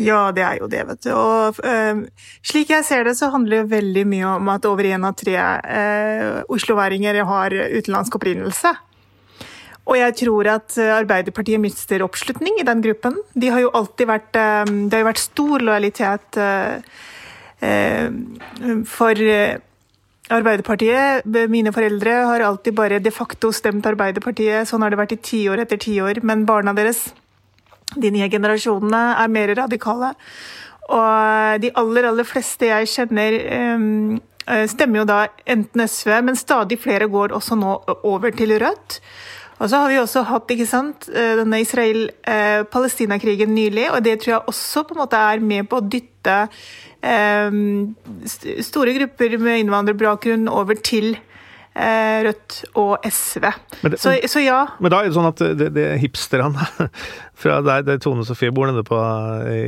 Ja, 0.00 0.20
det 0.32 0.44
er 0.46 0.60
jo 0.62 0.70
det, 0.70 0.84
vet 0.88 1.02
du. 1.04 1.10
Og 1.16 1.58
uh, 1.66 2.06
slik 2.46 2.70
jeg 2.72 2.86
ser 2.86 3.04
det, 3.08 3.16
så 3.18 3.32
handler 3.34 3.62
det 3.64 3.74
veldig 3.74 4.06
mye 4.08 4.38
om 4.38 4.54
at 4.54 4.70
over 4.70 4.86
én 4.88 5.04
av 5.08 5.18
tre 5.18 5.34
uh, 5.36 6.40
osloværinger 6.52 7.24
har 7.26 7.58
utenlandsk 7.74 8.20
opprinnelse. 8.20 8.76
Og 9.90 9.98
jeg 9.98 10.14
tror 10.20 10.48
at 10.52 10.76
Arbeiderpartiet 10.78 11.60
mister 11.60 12.04
oppslutning 12.06 12.60
i 12.60 12.66
den 12.66 12.82
gruppen. 12.84 13.16
De 13.34 13.50
har 13.50 13.64
jo 13.64 13.72
alltid 13.74 14.06
vært 14.06 14.38
øh, 14.38 14.70
Det 14.86 14.94
har 14.94 15.02
jo 15.02 15.10
vært 15.10 15.26
stor 15.26 15.66
lojalitet 15.70 16.38
for 18.90 19.20
Arbeiderpartiet. 20.34 21.26
Mine 21.50 21.70
foreldre 21.74 22.14
har 22.26 22.42
alltid 22.42 22.74
bare 22.74 22.98
de 22.98 23.10
facto 23.14 23.52
stemt 23.54 23.86
Arbeiderpartiet. 23.86 24.66
Sånn 24.66 24.82
har 24.82 24.90
det 24.90 24.98
vært 24.98 25.14
i 25.14 25.20
tiår 25.30 25.62
etter 25.62 25.78
tiår. 25.78 26.22
Men 26.26 26.42
barna 26.48 26.74
deres 26.74 27.12
de 27.94 28.10
nye 28.12 28.28
generasjonene 28.32 29.02
er 29.22 29.32
mer 29.32 29.54
radikale. 29.58 30.12
Og 30.92 31.62
de 31.62 31.70
aller, 31.78 32.08
aller 32.08 32.26
fleste 32.26 32.68
jeg 32.68 32.90
kjenner 32.90 33.36
eh, 33.46 34.64
stemmer 34.70 35.02
jo 35.02 35.08
da 35.08 35.20
enten 35.54 35.84
SV, 35.86 36.14
men 36.26 36.38
stadig 36.38 36.80
flere 36.82 37.08
går 37.10 37.34
også 37.36 37.58
nå 37.58 37.76
over 38.08 38.34
til 38.36 38.56
Rødt. 38.60 38.98
Og 39.62 39.70
så 39.70 39.78
har 39.78 39.92
vi 39.92 39.98
også 40.02 40.24
hatt 40.26 40.52
sant, 40.66 41.08
eh, 41.08 41.36
denne 41.38 41.62
Israel-Palestina-krigen 41.62 43.54
nylig, 43.54 43.90
og 43.94 44.02
det 44.04 44.18
tror 44.20 44.32
jeg 44.34 44.48
også 44.50 44.82
på 44.88 44.96
en 44.96 45.02
måte 45.04 45.16
er 45.16 45.38
med 45.40 45.68
på 45.70 45.78
å 45.78 45.86
dytte 45.86 46.38
eh, 47.02 47.60
store 48.66 48.96
grupper 48.98 49.38
med 49.38 49.62
innvandrerbakgrunn 49.62 50.50
over 50.50 50.74
til 50.82 51.14
Eh, 51.72 52.18
Rødt 52.26 52.58
og 52.76 52.98
SV. 53.08 53.46
Det, 53.80 53.96
så, 53.96 54.12
så, 54.28 54.40
ja. 54.44 54.58
Men 54.76 54.92
da 54.92 54.98
er 55.00 55.08
det 55.08 55.16
sånn 55.16 55.28
at 55.30 55.38
det, 55.56 55.70
det 55.72 55.86
hipsterne 56.02 56.66
fra 57.42 57.62
der, 57.64 57.86
der 57.86 58.02
Tone 58.02 58.26
Sofie 58.28 58.52
bor 58.52 58.68
nede 58.68 58.82
på 58.84 58.98
i, 59.48 59.62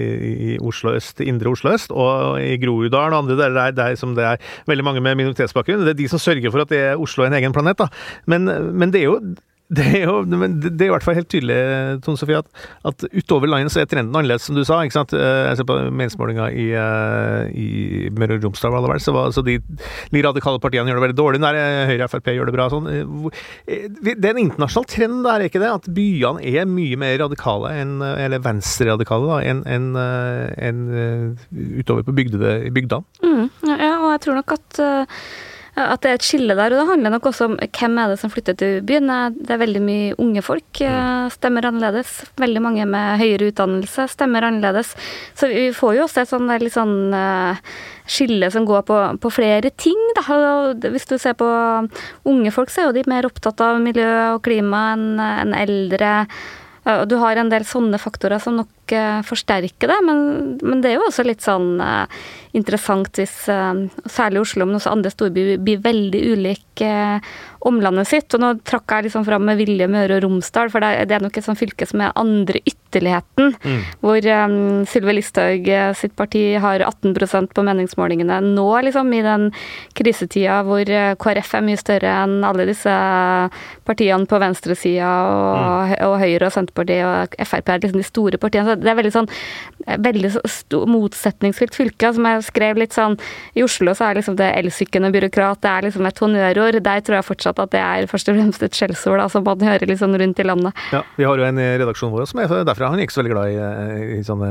i 0.52 0.58
Oslo 0.60 0.92
øst, 0.98 1.22
indre 1.24 1.54
Oslo 1.54 1.72
øst, 1.72 1.94
og 1.96 2.42
i 2.44 2.58
Groruddalen 2.60 3.16
og 3.16 3.24
andre 3.24 3.38
deler 3.40 3.56
der, 3.56 3.78
der 3.78 3.96
som 3.96 4.12
det 4.18 4.26
er 4.34 4.52
veldig 4.68 4.84
mange 4.84 5.00
med 5.00 5.16
minoritetsbakgrunn, 5.22 5.80
det 5.86 5.94
er 5.94 6.00
de 6.02 6.10
som 6.12 6.20
sørger 6.20 6.52
for 6.52 6.66
at 6.66 6.74
det 6.76 6.82
er 6.90 7.00
Oslo 7.00 7.24
en 7.24 7.38
egen 7.40 7.56
planet. 7.56 7.80
da. 7.80 7.88
Men, 8.28 8.52
men 8.76 8.92
det 8.92 9.00
er 9.00 9.08
jo 9.08 9.18
det 9.76 9.84
er 9.96 10.02
jo 10.04 10.18
det 10.28 10.68
er 10.76 10.90
i 10.90 10.92
hvert 10.92 11.04
fall 11.04 11.16
helt 11.16 11.30
tydelig, 11.32 11.56
Tone 12.04 12.20
Sofie, 12.20 12.36
at, 12.36 12.48
at, 12.84 13.04
utover 13.16 13.48
landet 13.48 13.72
så 13.72 13.80
er 13.80 13.88
trenden 13.88 14.12
annerledes, 14.12 14.44
som 14.44 14.58
du 14.58 14.60
sa. 14.66 14.82
ikke 14.84 14.96
sant? 14.98 15.14
Eh, 15.16 15.38
jeg 15.48 15.56
ser 15.56 15.68
på 15.70 15.76
meningsmålinga 15.88 16.48
i, 16.52 16.66
eh, 16.76 17.54
i 17.56 18.10
Møre 18.12 18.36
og 18.36 18.44
Romsdal, 18.44 18.76
var 18.84 19.00
så, 19.00 19.14
så 19.32 19.44
de, 19.46 19.56
de, 19.64 20.24
radikale 20.24 20.60
partiene 20.60 20.92
gjør 20.92 21.00
det 21.00 21.04
veldig 21.06 21.16
dårlig. 21.16 21.40
Der 21.46 21.88
Høyre 21.88 22.04
og 22.04 22.12
Frp 22.12 22.28
gjør 22.34 22.50
det 22.50 22.56
bra. 22.58 22.68
sånn. 22.74 22.90
Eh, 22.92 23.86
det 24.04 24.18
er 24.20 24.34
en 24.34 24.42
internasjonal 24.44 24.88
trend 24.92 25.24
der, 25.24 25.38
er 25.38 25.48
ikke 25.48 25.64
det? 25.64 25.72
At 25.80 25.88
byene 25.96 26.44
er 26.44 26.68
mye 26.68 27.00
mer 27.00 27.16
radikale, 27.24 27.72
enn, 27.80 27.96
eller 28.04 28.44
venstreradikale, 28.44 29.40
enn 29.48 29.64
en, 29.64 29.90
en, 29.96 30.84
utover 31.80 32.04
på 32.04 32.14
bygdene. 32.20 33.02
Mm, 33.24 33.48
ja, 33.72 33.94
og 34.02 34.12
jeg 34.12 34.24
tror 34.26 34.40
nok 34.42 34.56
at 34.58 34.84
at 35.74 36.04
det 36.04 36.10
er 36.10 36.18
et 36.18 36.26
skille 36.26 36.54
der. 36.54 36.70
Og 36.70 36.78
det 36.78 36.90
handler 36.90 37.14
nok 37.16 37.26
også 37.30 37.48
om 37.48 37.56
hvem 37.58 37.98
er 37.98 38.12
det 38.12 38.18
som 38.20 38.30
flytter 38.30 38.56
til 38.58 38.76
byen. 38.86 39.10
Det 39.34 39.54
er 39.54 39.62
veldig 39.62 39.82
mye 39.82 40.14
unge 40.22 40.44
folk 40.46 40.80
eh, 40.84 40.94
mm. 40.94 41.32
stemmer 41.34 41.66
annerledes. 41.66 42.12
Veldig 42.40 42.62
mange 42.62 42.86
med 42.86 43.18
høyere 43.22 43.50
utdannelse 43.50 44.06
stemmer 44.12 44.46
annerledes. 44.46 44.94
Så 45.34 45.50
vi 45.50 45.66
får 45.74 45.98
jo 45.98 46.06
også 46.06 46.22
et 46.22 46.30
sånn 46.30 46.52
litt 46.62 46.76
sånn 46.76 47.14
uh, 47.14 47.58
skille 48.06 48.50
som 48.54 48.66
går 48.68 48.84
på, 48.86 48.98
på 49.18 49.32
flere 49.34 49.72
ting. 49.74 49.98
Da. 50.18 50.24
Hvis 50.94 51.08
du 51.10 51.16
ser 51.18 51.34
på 51.38 51.48
unge 52.30 52.54
folk, 52.54 52.70
så 52.70 52.84
er 52.84 52.90
jo 52.90 52.98
de 52.98 53.08
mer 53.10 53.26
opptatt 53.26 53.62
av 53.64 53.82
miljø 53.82 54.12
og 54.36 54.44
klima 54.46 54.92
enn 54.94 55.18
en 55.18 55.56
eldre. 55.58 56.20
Du 57.08 57.16
har 57.16 57.40
en 57.40 57.48
del 57.48 57.64
sånne 57.64 57.98
faktorer 57.98 58.42
som 58.44 58.58
nok 58.60 58.83
uh, 58.92 59.22
forsterke 59.24 59.88
det, 59.88 59.96
men, 60.04 60.18
men, 60.62 60.82
det 60.84 60.92
er 60.92 60.98
jo 60.98 61.08
også 61.08 61.24
litt 61.26 61.44
sånn 61.44 61.80
uh, 61.80 62.04
interessant 62.54 63.16
hvis 63.18 63.48
uh, 63.50 63.86
særlig 64.10 64.44
Oslo, 64.44 64.66
men 64.68 64.78
også 64.78 64.92
andre 64.92 65.12
storbyer 65.12 65.58
blir 65.64 65.82
veldig 65.84 66.20
ulike 66.34 66.92
omlandet 67.64 68.10
sitt. 68.10 68.34
Og 68.36 68.42
nå 68.42 68.50
trakk 68.68 68.92
jeg 68.92 69.06
liksom 69.06 69.24
fram 69.26 69.46
med 69.48 69.58
vilje 69.58 69.88
Møre 69.90 70.18
og 70.18 70.26
Romsdal, 70.26 70.70
for 70.70 70.84
det 70.84 71.16
er 71.16 71.24
nok 71.24 71.38
et 71.38 71.46
sånt 71.46 71.58
fylke 71.58 71.88
som 71.88 72.02
er 72.04 72.12
andre 72.20 72.60
ytterligheten. 72.60 73.54
Mm. 73.64 73.80
Hvor 74.04 74.28
um, 74.44 74.56
Sylvi 74.90 75.16
Listhaug 75.16 75.70
sitt 75.96 76.14
parti 76.18 76.44
har 76.60 76.84
18% 76.84 77.54
på 77.56 77.64
meningsmålingene 77.64 78.42
nå, 78.50 78.68
liksom, 78.84 79.10
i 79.16 79.22
den 79.24 79.48
krisetida 79.96 80.60
hvor 80.68 80.92
KrF 81.24 81.54
er 81.56 81.64
mye 81.64 81.80
større 81.80 82.12
enn 82.24 82.44
alle 82.44 82.68
disse 82.68 82.92
partiene 83.88 84.28
på 84.28 84.40
venstresida 84.42 85.08
og, 85.30 85.48
mm. 85.56 85.94
og 86.10 86.18
Høyre 86.20 86.48
og 86.48 86.54
Senterpartiet 86.54 87.08
og 87.08 87.34
Frp 87.48 87.72
er 87.72 87.82
liksom 87.82 88.00
de 88.00 88.06
store 88.06 88.40
partiene. 88.40 88.73
Det, 88.80 88.90
er 88.90 88.98
veldig 89.00 89.14
sånn 89.14 89.30
veldig 89.84 90.30
motsetningsfylt 90.88 91.76
fylke. 91.76 92.12
Som 92.16 92.28
jeg 92.28 92.44
skrev 92.48 92.80
litt 92.80 92.96
sånn 92.96 93.16
I 93.58 93.64
Oslo 93.66 93.94
så 93.96 94.08
er 94.08 94.20
liksom 94.20 94.38
det 94.38 94.50
elsykkende 94.58 95.12
byråkrat 95.14 95.62
det 95.64 95.70
er 95.70 95.88
liksom 95.88 96.08
et 96.08 96.22
honnørord. 96.22 96.80
Der 96.84 97.04
tror 97.04 97.18
jeg 97.18 97.28
fortsatt 97.28 97.60
at 97.62 97.72
det 97.74 97.82
er 97.82 98.08
først 98.10 98.30
og 98.30 98.38
fremst 98.38 98.64
et 98.64 98.76
skjellsord 98.76 99.24
som 99.32 99.44
man 99.46 99.62
hører 99.64 99.94
sånn 99.98 100.16
rundt 100.20 100.40
i 100.40 100.46
landet. 100.46 100.84
Ja, 100.92 101.02
Vi 101.16 101.26
har 101.28 101.38
jo 101.38 101.46
en 101.46 101.60
i 101.60 101.68
redaksjonen 101.80 102.14
vår 102.14 102.28
som 102.30 102.42
er 102.42 102.52
derfra. 102.66 102.90
Han 102.92 103.00
er 103.00 103.06
ikke 103.06 103.16
så 103.16 103.22
veldig 103.22 103.34
glad 103.34 103.52
i, 103.52 104.18
i 104.18 104.20
sånne 104.26 104.50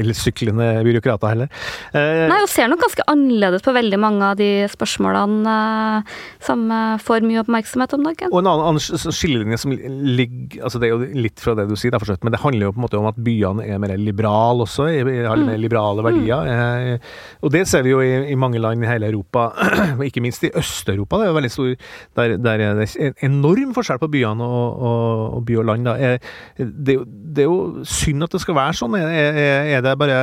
elsyklende 0.00 0.68
byråkrater 0.86 1.34
heller. 1.34 1.50
Eh, 1.92 2.26
Nei, 2.30 2.40
og 2.42 2.50
ser 2.50 2.70
nok 2.70 2.82
ganske 2.84 3.06
annerledes 3.10 3.64
på 3.64 3.74
veldig 3.76 4.00
mange 4.00 4.30
av 4.32 4.38
de 4.40 4.50
spørsmålene 4.70 5.56
eh, 5.56 6.16
som 6.46 6.66
eh, 6.74 6.96
får 7.02 7.26
mye 7.26 7.42
oppmerksomhet 7.44 7.96
om 7.96 8.06
dagen. 8.08 8.32
Og 8.32 8.42
en 8.42 8.50
annen, 8.50 8.66
annen 8.72 9.14
skillelinje 9.14 9.60
som 9.60 9.74
ligger 9.74 10.64
altså 10.64 10.80
Det 10.80 10.88
er 10.88 10.94
jo 10.94 11.22
litt 11.26 11.40
fra 11.42 11.54
det 11.58 11.66
du 11.70 11.76
sier, 11.78 11.94
men 12.24 12.32
det 12.32 12.40
handler 12.42 12.68
jo 12.68 12.74
på 12.74 12.80
en 12.80 12.84
måte 12.86 12.98
om 13.00 13.08
at 13.10 13.18
byene 13.20 13.49
er 13.64 13.80
mer 13.82 13.96
liberal 13.98 14.62
også, 14.64 14.86
har 14.86 15.38
litt 15.38 15.48
mer 15.48 15.58
mm. 15.58 15.62
liberale 15.62 16.04
verdier. 16.06 16.50
Mm. 16.50 17.08
Og 17.44 17.52
det 17.54 17.64
ser 17.68 17.84
vi 17.86 17.94
jo 17.94 18.00
i, 18.04 18.10
i, 18.30 18.38
mange 18.38 18.60
land 18.62 18.84
i 18.84 18.88
hele 18.88 19.10
Europa, 19.10 19.48
ikke 20.08 20.22
minst 20.24 20.44
i 20.46 20.52
Øst-Europa. 20.56 21.18
Det 21.18 21.26
er 21.26 21.32
jo 21.32 21.38
veldig 21.38 21.52
stor 21.54 21.70
Der, 22.16 22.36
der 22.36 22.64
er 22.64 22.78
det 22.78 22.88
en 23.00 23.16
enorm 23.30 23.74
forskjell 23.76 24.00
på 24.02 24.10
byene 24.12 24.44
og, 24.44 24.82
og, 24.90 25.24
og 25.38 25.44
by 25.48 25.58
og 25.62 25.68
land. 25.72 25.88
Da. 25.88 26.14
Det, 26.58 26.98
det, 27.06 27.44
er 27.44 27.48
jo 27.48 27.84
synd 27.88 28.26
at 28.26 28.36
det 28.36 28.42
skal 28.44 28.58
være 28.58 28.78
sånn. 28.80 28.98
Er, 29.00 29.40
er 29.76 29.84
det 29.84 29.96
bare 30.00 30.20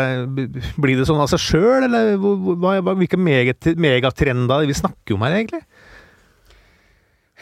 Blir 0.77 0.99
det 0.99 1.07
sånn 1.09 1.21
av 1.21 1.31
seg 1.31 1.43
sjøl, 1.43 1.87
eller 1.87 2.15
hva, 2.21 2.77
hvilke 2.93 3.19
megatrender 3.19 4.67
vi 4.67 4.77
snakker 4.77 5.17
om 5.17 5.25
her, 5.27 5.39
egentlig? 5.41 5.63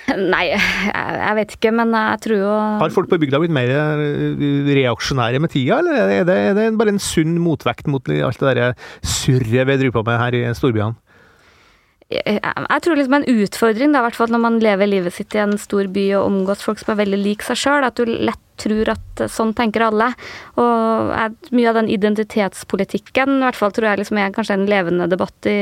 Nei, 0.34 0.44
jeg 0.54 1.38
vet 1.40 1.56
ikke, 1.58 1.72
men 1.76 1.94
jeg 1.98 2.22
tror 2.26 2.38
jo 2.38 2.52
Har 2.82 2.94
folk 2.94 3.10
på 3.10 3.20
bygda 3.22 3.40
blitt 3.42 3.56
mer 3.56 3.72
eh, 3.74 4.70
reaksjonære 4.78 5.42
med 5.42 5.54
tida, 5.54 5.80
eller 5.82 5.98
er 6.20 6.28
det, 6.28 6.38
er 6.52 6.58
det 6.58 6.68
bare 6.78 6.94
en 6.94 7.02
sunn 7.02 7.40
motvekt 7.42 7.90
mot 7.92 8.06
alt 8.14 8.44
det 8.44 8.54
der 8.60 8.78
surret 9.02 9.66
vi 9.66 9.80
driver 9.82 10.00
på 10.00 10.06
med 10.12 10.22
her 10.22 10.38
i 10.38 10.46
storbyene? 10.58 11.00
Jeg, 12.06 12.82
tror 12.86 13.00
liksom 13.00 13.16
en 13.18 13.30
utfordring, 13.42 13.94
da, 13.96 14.04
hvert 14.06 14.18
fall 14.18 14.30
når 14.30 14.42
man 14.44 14.60
lever 14.62 14.86
livet 14.86 15.16
sitt 15.16 15.34
i 15.34 15.42
en 15.42 15.56
stor 15.58 15.88
by 15.90 16.04
og 16.20 16.28
omgås 16.28 16.62
folk 16.62 16.78
som 16.78 16.94
er 16.94 17.00
veldig 17.02 17.18
lik 17.18 17.46
seg 17.46 17.58
sjøl, 17.58 17.88
at 17.88 17.98
du 17.98 18.06
lett 18.06 18.42
tror 18.62 18.94
at 18.94 19.26
sånn 19.32 19.54
tenker 19.56 19.88
alle. 19.88 20.12
Og 20.62 21.12
mye 21.56 21.72
av 21.72 21.80
den 21.80 21.92
identitetspolitikken, 21.92 23.40
i 23.40 23.46
hvert 23.48 23.60
fall 23.60 23.74
tror 23.76 23.90
jeg 23.90 24.04
liksom 24.04 24.22
er 24.22 24.36
kanskje 24.36 24.60
en 24.60 24.70
levende 24.70 25.10
debatt 25.12 25.50
i 25.50 25.58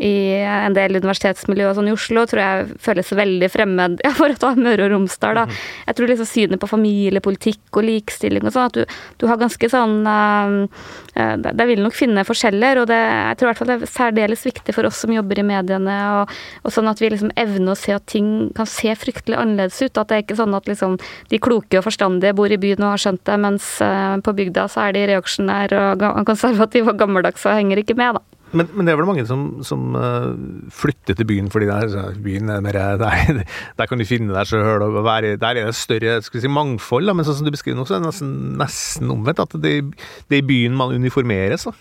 i 0.00 0.40
en 0.40 0.72
del 0.72 0.96
universitetsmiljøer 0.96 1.76
sånn 1.76 1.90
i 1.90 1.92
Oslo, 1.92 2.22
tror 2.28 2.40
jeg 2.40 2.76
føles 2.80 3.10
veldig 3.12 3.48
fremmed 3.52 4.00
ja, 4.06 4.14
for 4.16 4.32
å 4.32 4.38
ta 4.40 4.52
Møre 4.56 4.86
og 4.86 4.94
Romsdal. 4.94 5.36
da. 5.36 5.44
Mhm. 5.44 5.58
Jeg 5.86 5.98
tror 5.98 6.12
liksom 6.12 6.28
synet 6.30 6.62
på 6.62 6.70
familiepolitikk 6.70 7.76
og 7.76 7.86
likestilling 7.86 8.48
og 8.48 8.54
sånn, 8.54 8.70
at 8.70 8.78
du, 8.78 8.96
du, 9.20 9.26
har 9.28 9.40
ganske 9.40 9.68
sånn 9.72 10.08
uh, 10.08 10.56
uh, 11.18 11.36
Der 11.44 11.68
vil 11.68 11.84
nok 11.84 11.96
finne 11.96 12.24
forskjeller, 12.24 12.82
og 12.82 12.88
det, 12.88 12.98
jeg 12.98 13.38
tror 13.38 13.48
i 13.48 13.50
hvert 13.50 13.60
fall 13.60 13.70
det 13.72 13.76
er 13.76 13.92
særdeles 13.92 14.46
viktig 14.48 14.76
for 14.76 14.88
oss 14.88 15.02
som 15.04 15.12
jobber 15.12 15.42
i 15.42 15.46
mediene, 15.52 15.98
og, 16.16 16.34
og 16.64 16.74
sånn 16.74 16.88
at 16.88 17.02
vi 17.02 17.12
liksom 17.12 17.34
evner 17.36 17.76
å 17.76 17.78
se 17.78 17.92
at 17.96 18.08
ting 18.08 18.50
kan 18.56 18.68
se 18.68 18.96
fryktelig 18.96 19.36
annerledes 19.38 19.80
ut. 19.84 20.00
At 20.00 20.08
det 20.08 20.16
er 20.16 20.24
ikke 20.24 20.40
sånn 20.40 20.56
at 20.56 20.68
liksom 20.70 20.96
de 21.28 21.42
kloke 21.42 21.80
og 21.80 21.86
forstandige 21.86 22.36
bor 22.38 22.52
i 22.52 22.60
byen 22.60 22.80
og 22.86 22.94
har 22.94 23.04
skjønt 23.06 23.26
det, 23.28 23.40
mens 23.44 23.74
uh, 23.84 24.16
på 24.24 24.36
bygda 24.40 24.68
så 24.72 24.88
er 24.88 24.96
de 24.96 25.08
reaksjonære 25.12 25.88
og 25.92 26.22
konservative 26.28 26.94
og 26.94 27.02
gammeldagse 27.02 27.50
og 27.50 27.60
henger 27.60 27.84
ikke 27.84 27.98
med, 27.98 28.16
da. 28.16 28.41
Men, 28.52 28.68
men, 28.72 28.86
det 28.86 28.92
er 28.92 28.98
vel 29.00 29.08
mange 29.08 29.24
som, 29.28 29.44
som 29.66 29.96
uh, 29.96 30.32
flytter 30.72 31.16
til 31.16 31.28
byen 31.28 31.48
fordi 31.52 31.68
der, 31.70 32.16
byen 32.24 32.52
er 32.52 32.64
mer, 32.64 32.78
der, 33.02 33.42
der, 33.78 33.88
kan 33.88 34.00
du 34.00 34.08
finne 34.08 34.34
deg 34.34 34.50
sjøl, 34.50 34.84
og 34.84 34.98
være, 35.06 35.36
der 35.40 35.62
er 35.62 35.70
det 35.70 35.78
større 35.78 36.18
si, 36.24 36.50
mangfold. 36.50 37.08
Da, 37.08 37.16
men 37.16 37.28
sånn 37.28 37.40
som 37.40 37.48
du 37.48 37.54
beskriver 37.54 37.80
nå, 37.80 37.86
så 37.88 37.96
er 37.96 38.04
det 38.04 38.10
nesten, 38.10 38.34
nesten 38.60 39.14
omvendt. 39.14 39.42
At 39.46 39.56
det, 39.62 39.78
det 40.28 40.38
er 40.38 40.44
i 40.44 40.50
byen 40.52 40.76
man 40.78 40.94
uniformeres. 40.96 41.68
Da. 41.68 41.76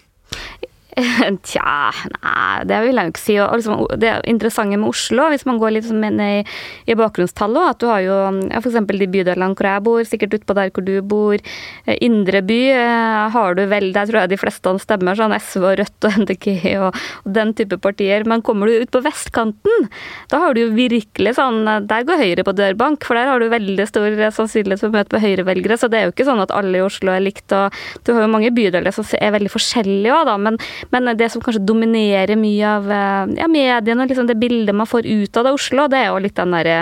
Tja, 1.47 1.91
nei, 2.19 2.63
det 2.67 2.79
vil 2.83 2.99
jeg 2.99 3.07
jo 3.07 3.13
ikke 3.13 3.21
si. 3.21 3.35
Og 3.39 3.59
liksom, 3.59 3.83
det 4.01 4.11
interessante 4.29 4.79
med 4.79 4.91
Oslo, 4.91 5.27
hvis 5.31 5.45
man 5.47 5.59
går 5.61 5.75
litt 5.77 5.87
sånn 5.87 6.03
i, 6.03 6.43
i 6.89 6.97
bakgrunnstallet, 6.99 7.75
at 7.75 7.81
du 7.81 7.87
har 7.87 8.01
jo 8.03 8.17
ja, 8.49 8.59
f.eks. 8.59 8.79
de 8.89 9.09
bydelene 9.11 9.55
hvor 9.55 9.69
jeg 9.69 9.85
bor, 9.85 10.01
sikkert 10.07 10.35
utpå 10.39 10.55
der 10.57 10.73
hvor 10.75 10.85
du 10.87 10.93
bor. 11.01 11.37
Eh, 11.85 11.97
indre 12.03 12.43
by 12.45 12.59
eh, 12.73 13.21
har 13.35 13.57
du 13.57 13.63
vel, 13.71 13.91
der 13.95 14.09
tror 14.09 14.23
jeg 14.23 14.33
de 14.33 14.41
fleste 14.41 14.75
stemmer, 14.83 15.17
sånn 15.17 15.35
SV 15.37 15.67
og 15.69 15.77
Rødt 15.81 16.07
og 16.09 16.17
MDG 16.25 16.47
og, 16.73 16.89
og, 16.91 17.31
den 17.39 17.55
type 17.57 17.79
partier. 17.83 18.27
Men 18.27 18.43
kommer 18.45 18.67
du 18.67 18.83
ut 18.83 18.91
på 18.91 19.03
vestkanten, 19.05 19.87
da 20.31 20.43
har 20.43 20.55
du 20.55 20.65
jo 20.65 20.71
virkelig 20.75 21.35
sånn 21.37 21.63
Der 21.87 22.05
går 22.07 22.19
Høyre 22.21 22.43
på 22.45 22.53
dørbank, 22.55 23.05
for 23.07 23.17
der 23.17 23.29
har 23.31 23.41
du 23.41 23.47
veldig 23.51 23.87
stor 23.89 24.11
sannsynlighet 24.35 24.83
for 24.83 24.91
å 24.91 24.97
møte 24.97 25.13
på 25.13 25.21
Høyre-velgere. 25.23 25.79
Så 25.79 25.89
det 25.91 26.01
er 26.01 26.07
jo 26.07 26.15
ikke 26.15 26.27
sånn 26.27 26.43
at 26.43 26.53
alle 26.55 26.81
i 26.81 26.83
Oslo 26.85 27.13
er 27.15 27.23
likt. 27.23 27.47
og 27.55 27.73
Du 28.05 28.13
har 28.13 28.25
jo 28.25 28.31
mange 28.33 28.51
bydeler 28.53 28.93
som 28.95 29.07
er 29.17 29.33
veldig 29.37 29.51
forskjellige 29.53 30.15
òg, 30.15 30.27
da. 30.27 30.37
men 30.41 30.59
men 30.89 31.11
det 31.17 31.29
som 31.31 31.41
kanskje 31.43 31.63
dominerer 31.65 32.37
mye 32.39 32.67
av 32.67 32.89
eh, 32.91 33.33
ja, 33.39 33.47
mediene 33.51 34.05
og 34.05 34.11
liksom 34.11 34.27
det 34.29 34.37
bildet 34.41 34.75
man 34.75 34.89
får 34.89 35.07
ut 35.07 35.37
av 35.37 35.47
det 35.47 35.53
Oslo, 35.55 35.87
det 35.91 35.99
er 36.01 36.09
jo 36.09 36.21
litt 36.23 36.37
den 36.37 36.55
derre 36.55 36.77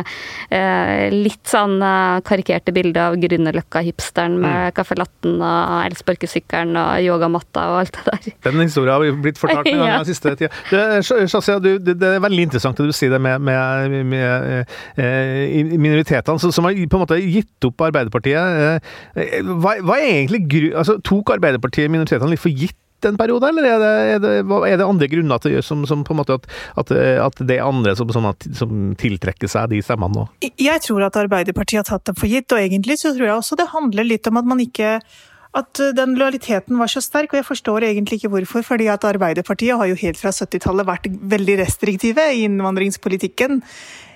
eh, 0.56 1.10
litt 1.13 1.44
sånn 1.50 1.77
eh, 1.84 2.22
karikerte 2.25 2.74
bildet 2.75 3.01
av 3.03 3.18
Grünerløkka-hipsteren 3.22 4.38
med 4.39 4.70
mm. 4.70 4.75
caffè 4.77 4.98
latten 5.00 5.38
og 5.39 5.75
elsparkesykkelen 5.89 6.79
og 6.79 7.06
yogamatta 7.06 7.65
og 7.74 7.82
alt 7.84 8.00
det 8.00 8.06
der. 8.10 8.38
Den 8.50 8.63
historien 8.63 8.96
har 8.96 9.22
blitt 9.25 9.41
fortalt 9.41 9.70
med 9.70 9.84
ja. 9.91 10.00
den 10.00 10.10
siste 10.10 10.36
tida. 10.39 11.00
Shazia, 11.03 11.60
det, 11.63 11.77
det, 11.89 12.13
er 12.15 12.24
veldig 12.24 12.50
interessant 12.50 12.79
det 12.79 12.89
du 12.89 12.96
sier 12.96 13.13
det 13.13 13.22
med, 13.24 13.41
med, 13.44 13.98
med 14.10 14.75
eh, 15.00 15.75
minoritetene 15.75 16.39
som 16.39 16.68
har 16.68 16.77
på 16.79 17.00
en 17.00 17.06
måte 17.06 17.20
gitt 17.20 17.68
opp 17.68 17.88
Arbeiderpartiet. 17.89 18.86
Hva, 19.60 19.75
hva 19.86 19.98
er 20.00 20.22
egentlig 20.22 20.72
altså, 20.77 21.00
Tok 21.06 21.34
Arbeiderpartiet 21.36 21.91
minoritetene 21.91 22.34
litt 22.34 22.44
for 22.44 22.53
gitt 22.53 22.77
en 23.08 23.20
periode, 23.20 23.51
eller 23.51 23.68
er 23.70 23.79
det, 23.84 23.94
er 24.15 24.20
det, 24.24 24.34
er 24.44 24.82
det 24.82 24.88
andre 24.88 25.10
grunner 25.12 25.41
til 25.44 25.58
som, 25.65 25.86
som, 25.89 26.03
på 26.08 26.15
en 26.15 26.22
måte 26.22 26.39
at, 26.39 26.50
at, 26.82 26.94
at 27.29 27.41
det 27.46 27.60
er 27.60 27.68
andre 27.68 27.96
som, 28.00 28.12
som, 28.15 28.27
som, 28.58 28.75
tiltrekker 29.00 29.51
seg 29.51 29.72
de 29.74 29.82
stemmene 29.86 30.24
nå? 30.24 30.27
Jeg 30.60 30.84
tror 30.86 31.08
at 31.08 31.20
Arbeiderpartiet 31.20 31.84
har 31.84 31.89
tatt 31.89 32.10
dem 32.10 32.20
for 32.20 32.32
gitt, 32.32 32.51
og 32.51 32.62
egentlig 32.62 33.00
så 33.01 33.13
tror 33.15 33.29
jeg 33.29 33.38
også 33.38 33.60
det 33.60 33.72
handler 33.74 34.08
litt 34.08 34.27
om 34.29 34.41
at 34.41 34.50
man 34.50 34.63
ikke 34.63 34.98
at 35.58 35.79
den 35.98 36.12
lojaliteten 36.13 36.77
var 36.77 36.91
så 36.91 37.01
sterk, 37.01 37.32
og 37.34 37.39
jeg 37.39 37.48
forstår 37.48 37.88
egentlig 37.88 38.20
ikke 38.20 38.29
hvorfor. 38.29 38.62
fordi 38.62 38.86
at 38.88 39.06
Arbeiderpartiet 39.08 39.77
har 39.77 39.89
jo 39.89 39.98
helt 39.98 40.20
fra 40.20 40.29
70-tallet 40.29 40.86
vært 40.86 41.10
veldig 41.10 41.56
restriktive 41.63 42.27
i 42.36 42.44
innvandringspolitikken. 42.46 43.63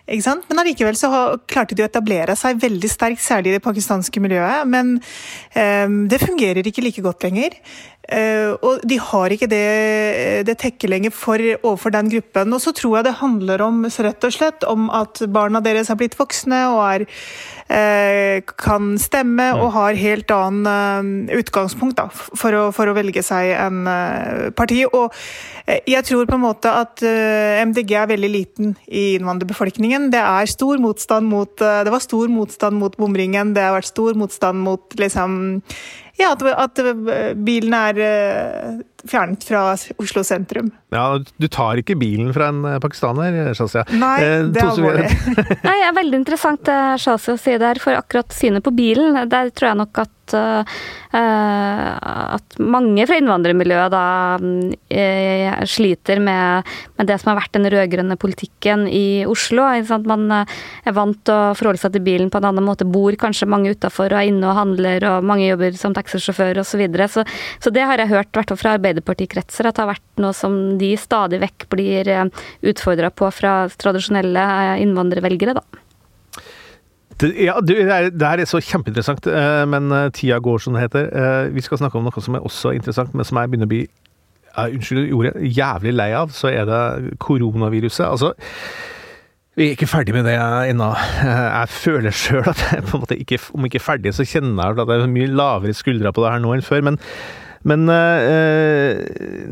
Ikke 0.03 0.25
sant? 0.25 0.45
Men 0.49 0.59
allikevel 0.59 0.97
så 0.99 1.09
klarte 1.47 1.77
de 1.77 1.85
å 1.85 1.87
etablere 1.87 2.35
seg 2.35 2.59
veldig 2.59 2.89
sterkt, 2.91 3.23
særlig 3.23 3.53
i 3.53 3.55
det 3.55 3.63
pakistanske 3.63 4.19
miljøet. 4.23 4.67
Men 4.67 4.97
um, 4.99 5.97
det 6.11 6.19
fungerer 6.21 6.67
ikke 6.67 6.83
like 6.83 7.03
godt 7.05 7.23
lenger. 7.23 7.55
Uh, 8.03 8.59
og 8.59 8.81
de 8.83 8.97
har 8.99 9.31
ikke 9.31 9.47
det, 9.47 10.43
det 10.43 10.57
tekket 10.59 10.91
lenger 10.91 11.13
for, 11.15 11.39
overfor 11.61 11.93
den 11.95 12.09
gruppen. 12.11 12.51
Og 12.51 12.59
så 12.59 12.73
tror 12.75 12.97
jeg 12.97 13.07
det 13.07 13.15
handler 13.21 13.63
om 13.63 13.85
rett 13.87 14.27
og 14.27 14.35
slett 14.35 14.67
om 14.67 14.89
at 14.91 15.23
barna 15.31 15.61
deres 15.63 15.87
har 15.87 15.99
blitt 16.01 16.17
voksne 16.19 16.59
og 16.73 16.81
er, 16.83 17.05
uh, 17.71 18.43
kan 18.59 18.91
stemme 18.99 19.47
og 19.55 19.71
har 19.77 20.01
helt 20.01 20.35
annen 20.35 21.31
utgangspunkt 21.31 22.01
da, 22.01 22.09
for, 22.11 22.51
å, 22.51 22.67
for, 22.75 22.91
å, 22.91 22.97
velge 22.97 23.23
seg 23.23 23.53
en 23.55 23.87
parti. 24.57 24.83
Og 24.83 25.15
jeg 25.87 26.03
tror 26.03 26.27
på 26.27 26.35
en 26.35 26.43
måte 26.43 26.71
at 26.75 26.99
MDG 27.01 27.95
er 27.95 28.09
veldig 28.11 28.29
liten 28.29 28.75
i 28.91 29.13
innvandrerbefolkningen. 29.15 30.09
Det 30.11 30.19
er 30.19 30.51
stor 30.51 30.81
motstand 30.83 31.29
mot 31.31 31.55
Det 31.55 31.91
var 31.93 32.03
stor 32.03 32.27
motstand 32.31 32.77
mot 32.81 32.95
bomringen, 32.99 33.55
det 33.55 33.63
har 33.63 33.77
vært 33.77 33.93
stor 33.93 34.17
motstand 34.19 34.59
mot 34.67 34.99
liksom 34.99 35.63
ja, 36.19 36.31
at, 36.33 36.43
at 36.45 36.81
bilen 37.43 37.73
er 37.77 37.99
eh, 38.05 38.81
fjernet 39.09 39.43
fra 39.47 39.63
Oslo 40.01 40.23
sentrum. 40.23 40.71
Ja, 40.93 41.17
Du 41.37 41.47
tar 41.51 41.79
ikke 41.81 41.95
bilen 41.99 42.31
fra 42.35 42.49
en 42.53 42.63
eh, 42.69 42.79
pakistaner, 42.83 43.53
Shazia? 43.57 43.83
Nei, 43.91 44.15
eh, 44.23 44.45
det 44.53 44.61
er 44.61 44.71
alvorlig. 44.71 45.07
Nei, 45.67 45.77
det 45.81 45.87
er 45.89 45.97
veldig 45.97 46.19
interessant 46.21 46.63
det 46.69 46.79
Shazia 47.03 47.37
sier 47.41 47.61
der, 47.63 47.81
for 47.83 47.97
akkurat 47.97 48.35
synet 48.35 48.65
på 48.65 48.73
bilen, 48.75 49.17
der 49.31 49.51
tror 49.55 49.73
jeg 49.73 49.81
nok 49.83 50.03
at, 50.05 50.13
uh, 50.31 50.63
at 51.13 52.57
mange 52.63 53.07
fra 53.09 53.17
innvandrermiljøet 53.19 53.93
da 53.93 54.05
uh, 54.39 55.63
sliter 55.69 56.21
med, 56.23 56.69
med, 56.97 57.09
det 57.09 57.19
som 57.19 57.33
har 57.33 57.41
vært 57.41 57.57
den 57.57 57.69
rød-grønne 57.73 58.17
politikken 58.21 58.87
i 58.87 59.23
Oslo. 59.29 59.67
Man 60.07 60.29
er 60.33 60.95
vant 60.95 61.19
til 61.27 61.35
å 61.35 61.53
forholde 61.57 61.81
seg 61.83 61.95
til 61.97 62.05
bilen 62.05 62.31
på 62.33 62.39
en 62.39 62.49
annen 62.51 62.65
måte, 62.65 62.87
bor 62.87 63.15
kanskje 63.19 63.49
mange 63.49 63.73
utafor 63.73 64.13
og 64.13 64.21
er 64.21 64.31
inne 64.31 64.49
og 64.49 64.57
handler, 64.57 65.09
og 65.09 65.27
mange 65.27 65.49
jobber 65.49 65.77
som 65.79 65.95
taxisjåfør 65.95 66.63
osv. 66.63 66.73
Så, 66.73 66.79
videre. 66.81 67.05
så 67.07 67.23
Så 67.61 67.69
det 67.69 67.85
har 67.85 68.01
jeg 68.01 68.09
hørt, 68.09 68.33
i 68.33 68.57
fra 68.57 68.73
Arbeiderpartikretser, 68.77 69.67
at 69.67 69.77
det 69.77 69.83
har 69.83 69.93
vært 69.93 70.21
noe 70.21 70.33
som 70.37 70.77
de 70.79 70.93
stadig 70.99 71.39
vekk 71.43 71.67
blir 71.73 72.09
eh, 72.09 72.25
utfordra 72.69 73.11
på 73.13 73.29
fra 73.33 73.53
tradisjonelle 73.69 74.43
eh, 74.43 74.83
innvandrervelgere, 74.85 75.57
da. 75.59 75.82
Ja, 77.21 77.59
det 77.61 77.77
er, 77.83 78.09
det 78.09 78.29
er 78.29 78.45
så 78.49 78.61
kjempeinteressant, 78.63 79.27
eh, 79.29 79.63
men 79.69 79.91
tida 80.15 80.39
går, 80.43 80.63
som 80.63 80.73
det 80.73 80.87
heter. 80.87 81.51
Vi 81.53 81.61
skal 81.61 81.79
snakke 81.81 81.99
om 81.99 82.07
noe 82.07 82.23
som 82.23 82.39
er 82.39 82.47
også 82.47 82.73
interessant, 82.73 83.13
men 83.13 83.27
som 83.27 83.37
jeg 83.39 83.51
begynner 83.51 83.69
å 83.69 83.73
bli 83.75 83.83
Unnskyld 84.53 85.13
ordet, 85.17 85.33
jævlig 85.57 85.93
lei 85.95 86.11
av. 86.13 86.33
Så 86.33 86.51
er 86.51 86.67
det 86.69 87.17
koronaviruset. 87.17 88.05
Altså 88.05 88.33
Vi 89.57 89.67
er 89.67 89.75
ikke 89.75 89.89
ferdig 89.89 90.13
med 90.13 90.25
det 90.25 90.35
ennå. 90.69 90.91
Jeg 91.23 91.69
føler 91.69 92.13
sjøl 92.13 92.49
at 92.49 92.61
jeg 92.71 92.85
på 92.85 92.97
en 92.97 93.03
måte 93.03 93.17
ikke, 93.17 93.39
om 93.53 93.65
ikke 93.65 93.81
ferdig, 93.81 94.13
så 94.13 94.25
kjenner 94.25 94.69
jeg 94.69 94.81
at 94.81 94.93
jeg 94.93 95.05
er 95.05 95.13
mye 95.13 95.29
lavere 95.29 95.73
skuldre 95.77 96.13
på 96.13 96.23
det 96.23 96.31
her 96.33 96.41
nå 96.41 96.53
enn 96.55 96.65
før. 96.65 96.85
Men 96.89 96.99
men 97.67 97.87
eh, 97.91 98.99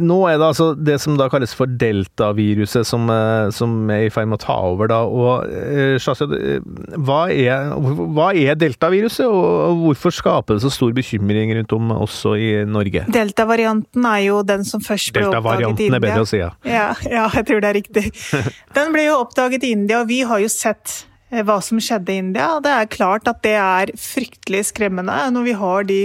nå 0.02 0.18
er 0.28 0.40
det 0.40 0.48
altså 0.50 0.72
det 0.76 0.98
som 1.04 1.16
da 1.20 1.30
kalles 1.32 1.54
for 1.56 1.72
deltaviruset, 1.82 2.88
som, 2.88 3.08
eh, 3.12 3.48
som 3.56 3.90
er 3.94 4.08
i 4.08 4.12
ferd 4.14 4.30
med 4.32 4.42
å 4.42 4.44
ta 4.46 4.58
over, 4.72 4.92
da. 4.92 5.02
Og 5.08 5.48
eh, 5.48 5.96
Shazia, 6.02 6.28
hva 7.00 7.22
er, 7.32 7.72
hva 8.12 8.32
er 8.36 8.60
deltaviruset, 8.60 9.28
og 9.28 9.86
hvorfor 9.86 10.16
skaper 10.16 10.58
det 10.58 10.66
så 10.66 10.74
stor 10.74 10.96
bekymring 10.98 11.54
rundt 11.58 11.76
om 11.78 11.94
også 12.02 12.36
i 12.40 12.52
Norge? 12.68 13.06
Deltavarianten 13.12 14.08
er 14.12 14.26
jo 14.28 14.42
den 14.48 14.68
som 14.68 14.84
først 14.84 15.14
ble 15.16 15.30
oppdaget 15.32 15.86
i 15.86 15.88
India. 15.88 16.02
er 16.02 16.06
bedre 16.08 16.26
å 16.26 16.30
si, 16.30 16.42
ja. 16.42 16.52
ja. 16.78 16.90
Ja, 17.08 17.28
jeg 17.36 17.48
tror 17.48 17.64
det 17.64 17.72
er 17.72 17.80
riktig. 17.80 18.06
Den 18.78 18.92
ble 18.96 19.08
jo 19.08 19.20
oppdaget 19.22 19.66
i 19.68 19.74
India, 19.76 20.02
og 20.02 20.10
vi 20.12 20.22
har 20.28 20.42
jo 20.44 20.50
sett 20.52 20.94
eh, 21.32 21.44
hva 21.48 21.60
som 21.64 21.80
skjedde 21.82 22.14
i 22.14 22.22
India. 22.24 22.54
Det 22.64 22.74
er 22.76 22.92
klart 22.92 23.30
at 23.32 23.42
det 23.46 23.58
er 23.60 23.94
fryktelig 24.00 24.68
skremmende 24.72 25.18
når 25.36 25.48
vi 25.48 25.56
har 25.62 25.88
de 25.90 26.02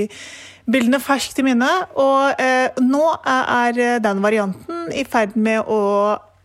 bildene 0.67 1.01
ferskt 1.03 1.41
i 1.41 1.47
minne. 1.47 1.71
Og 2.03 2.43
eh, 2.43 2.79
nå 2.83 3.05
er 3.23 4.01
den 4.05 4.23
varianten 4.25 4.91
i 4.95 5.05
ferd 5.09 5.37
med 5.39 5.67
å 5.67 5.83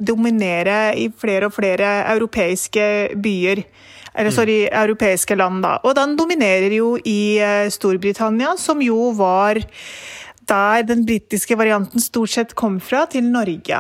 dominere 0.02 0.94
i 0.98 1.10
flere 1.14 1.50
og 1.50 1.56
flere 1.56 1.94
europeiske 2.16 2.86
byer. 3.22 3.64
Eller 4.12 4.34
sorry, 4.36 4.66
europeiske 4.68 5.38
land, 5.40 5.62
da. 5.64 5.78
Og 5.88 5.96
den 5.96 6.18
dominerer 6.20 6.74
jo 6.76 6.96
i 7.08 7.38
eh, 7.40 7.70
Storbritannia, 7.72 8.58
som 8.60 8.82
jo 8.84 9.12
var 9.16 9.62
der 10.52 10.84
den 10.84 11.06
britiske 11.08 11.56
varianten 11.56 12.02
stort 12.04 12.34
sett 12.34 12.56
kom 12.60 12.80
fra, 12.84 13.06
til 13.08 13.24
Norge. 13.32 13.78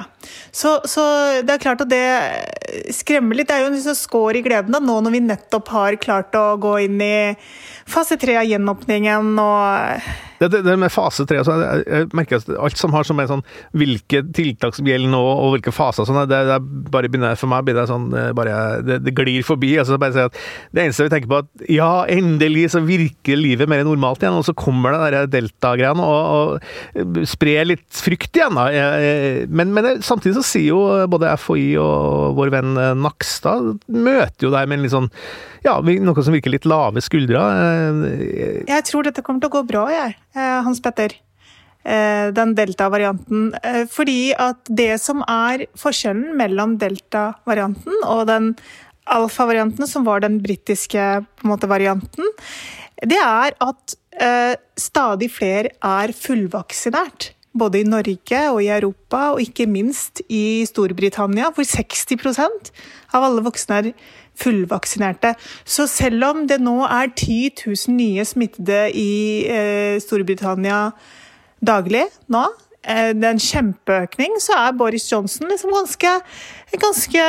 Så, 0.55 0.77
så, 0.87 1.03
det 1.43 1.55
er 1.57 1.63
klart 1.63 1.83
at 1.83 1.91
det 1.91 2.95
skremmer 2.95 3.35
litt. 3.35 3.49
Det 3.49 3.57
er 3.57 3.65
jo 3.65 3.71
en 3.73 3.75
liksom 3.75 3.97
skår 3.97 4.39
i 4.39 4.45
gleden 4.45 4.77
da, 4.77 4.79
nå 4.79 4.99
når 5.03 5.17
vi 5.17 5.23
nettopp 5.25 5.71
har 5.73 5.99
klart 5.99 6.37
å 6.37 6.55
gå 6.61 6.77
inn 6.85 7.01
i 7.03 7.13
fase 7.89 8.15
tre 8.21 8.37
av 8.39 8.47
gjenåpningen 8.47 9.33
og 9.41 10.21
det, 10.41 10.47
det, 10.49 10.61
det, 10.65 10.75
med 10.81 10.89
fase 10.89 11.25
tre 11.29 11.37
altså, 11.41 11.55
jeg, 11.85 12.07
merker 12.17 12.41
at 12.41 12.49
alt 12.65 12.79
som 12.79 12.95
har 12.95 13.05
som 13.05 13.19
er 13.21 13.29
sånn 13.29 13.43
Hvilke 13.77 14.23
tiltak 14.33 14.73
som 14.77 14.87
gjelder 14.89 15.11
nå, 15.13 15.19
og 15.21 15.55
hvilke 15.55 15.73
faser 15.75 16.07
sånn, 16.07 16.23
det, 16.29 16.39
det 16.49 16.57
bare 16.91 17.11
begynner, 17.11 17.37
For 17.39 17.51
meg 17.51 17.67
blir 17.67 17.77
det 17.77 17.85
sånn 17.91 18.09
eh, 18.17 18.31
bare, 18.37 18.55
det, 18.87 19.13
glir 19.17 19.45
forbi. 19.45 19.75
altså 19.81 19.99
bare 20.01 20.27
at 20.31 20.39
Det 20.73 20.85
eneste 20.85 21.05
vi 21.05 21.13
tenker 21.13 21.29
på, 21.31 21.41
at 21.43 21.65
ja, 21.71 21.91
endelig 22.09 22.71
så 22.73 22.81
virker 22.85 23.37
livet 23.37 23.69
mer 23.69 23.83
normalt 23.85 24.23
igjen, 24.23 24.39
og 24.39 24.45
så 24.47 24.55
kommer 24.57 24.95
det 24.95 25.11
der 25.13 25.29
delta-greiene 25.35 26.05
og, 26.05 26.57
og 26.97 27.21
sprer 27.29 27.67
litt 27.69 28.01
frykt 28.01 28.39
igjen. 28.39 28.57
da. 28.57 28.67
Men, 29.51 29.73
men 29.75 30.01
samtidig 30.05 30.39
så 30.39 30.45
sier 30.47 30.71
jo 30.71 30.81
både 31.11 31.35
FHI 31.41 31.69
og 31.81 32.37
vår 32.39 32.53
venn 32.55 32.73
Nakstad 33.01 33.73
møter 33.91 34.47
jo 34.47 34.53
deg 34.53 34.69
med 34.69 34.79
en 34.79 34.85
litt 34.87 34.95
sånn 34.95 35.11
ja, 35.61 35.75
noe 35.81 36.23
som 36.25 36.33
virker 36.33 36.53
litt 36.53 36.65
lave 36.65 37.03
skuldre. 37.05 37.41
Jeg 38.65 38.85
tror 38.87 39.05
dette 39.05 39.21
kommer 39.25 39.43
til 39.43 39.51
å 39.51 39.55
gå 39.59 39.61
bra, 39.69 39.85
jeg. 39.93 40.15
Eh, 40.35 40.61
Hans 40.63 40.81
Petter. 40.81 41.15
Eh, 41.83 42.27
den 42.33 42.53
delta-varianten. 42.55 43.53
Eh, 43.63 43.83
fordi 43.89 44.33
at 44.37 44.69
det 44.69 44.93
som 45.01 45.23
er 45.27 45.65
forskjellen 45.79 46.35
mellom 46.37 46.77
delta-varianten 46.81 48.05
og 48.05 48.27
den 48.29 48.53
alfa-varianten, 49.11 49.87
som 49.89 50.05
var 50.05 50.21
den 50.21 50.39
britiske 50.43 51.25
varianten, 51.43 52.31
det 53.01 53.17
er 53.17 53.57
at 53.59 53.97
stadig 54.77 55.31
flere 55.33 55.71
er 55.81 56.11
fullvaksinert. 56.13 57.31
Både 57.51 57.81
i 57.81 57.87
Norge 57.87 58.41
og 58.53 58.61
i 58.63 58.69
Europa, 58.71 59.33
og 59.33 59.41
ikke 59.43 59.67
minst 59.67 60.21
i 60.31 60.63
Storbritannia, 60.67 61.49
hvor 61.51 61.67
60% 61.67 62.71
av 63.11 63.25
alle 63.27 63.43
voksne 63.43 63.79
er 63.81 63.89
fullvaksinerte. 64.39 65.33
Så 65.67 65.87
selv 65.91 66.23
om 66.29 66.45
det 66.47 66.61
nå 66.63 66.77
er 66.87 67.11
10 67.11 67.65
000 67.65 67.95
nye 67.97 68.25
smittede 68.27 68.85
i 68.95 69.11
eh, 69.51 69.99
Storbritannia 70.03 70.89
daglig 71.61 72.07
nå, 72.31 72.45
eh, 72.87 73.11
det 73.13 73.27
er 73.27 73.35
en 73.35 73.43
kjempeøkning, 73.45 74.39
så 74.41 74.57
er 74.63 74.77
Boris 74.79 75.09
Johnson 75.11 75.51
liksom 75.51 75.75
ganske, 75.75 76.17
ganske 76.79 77.25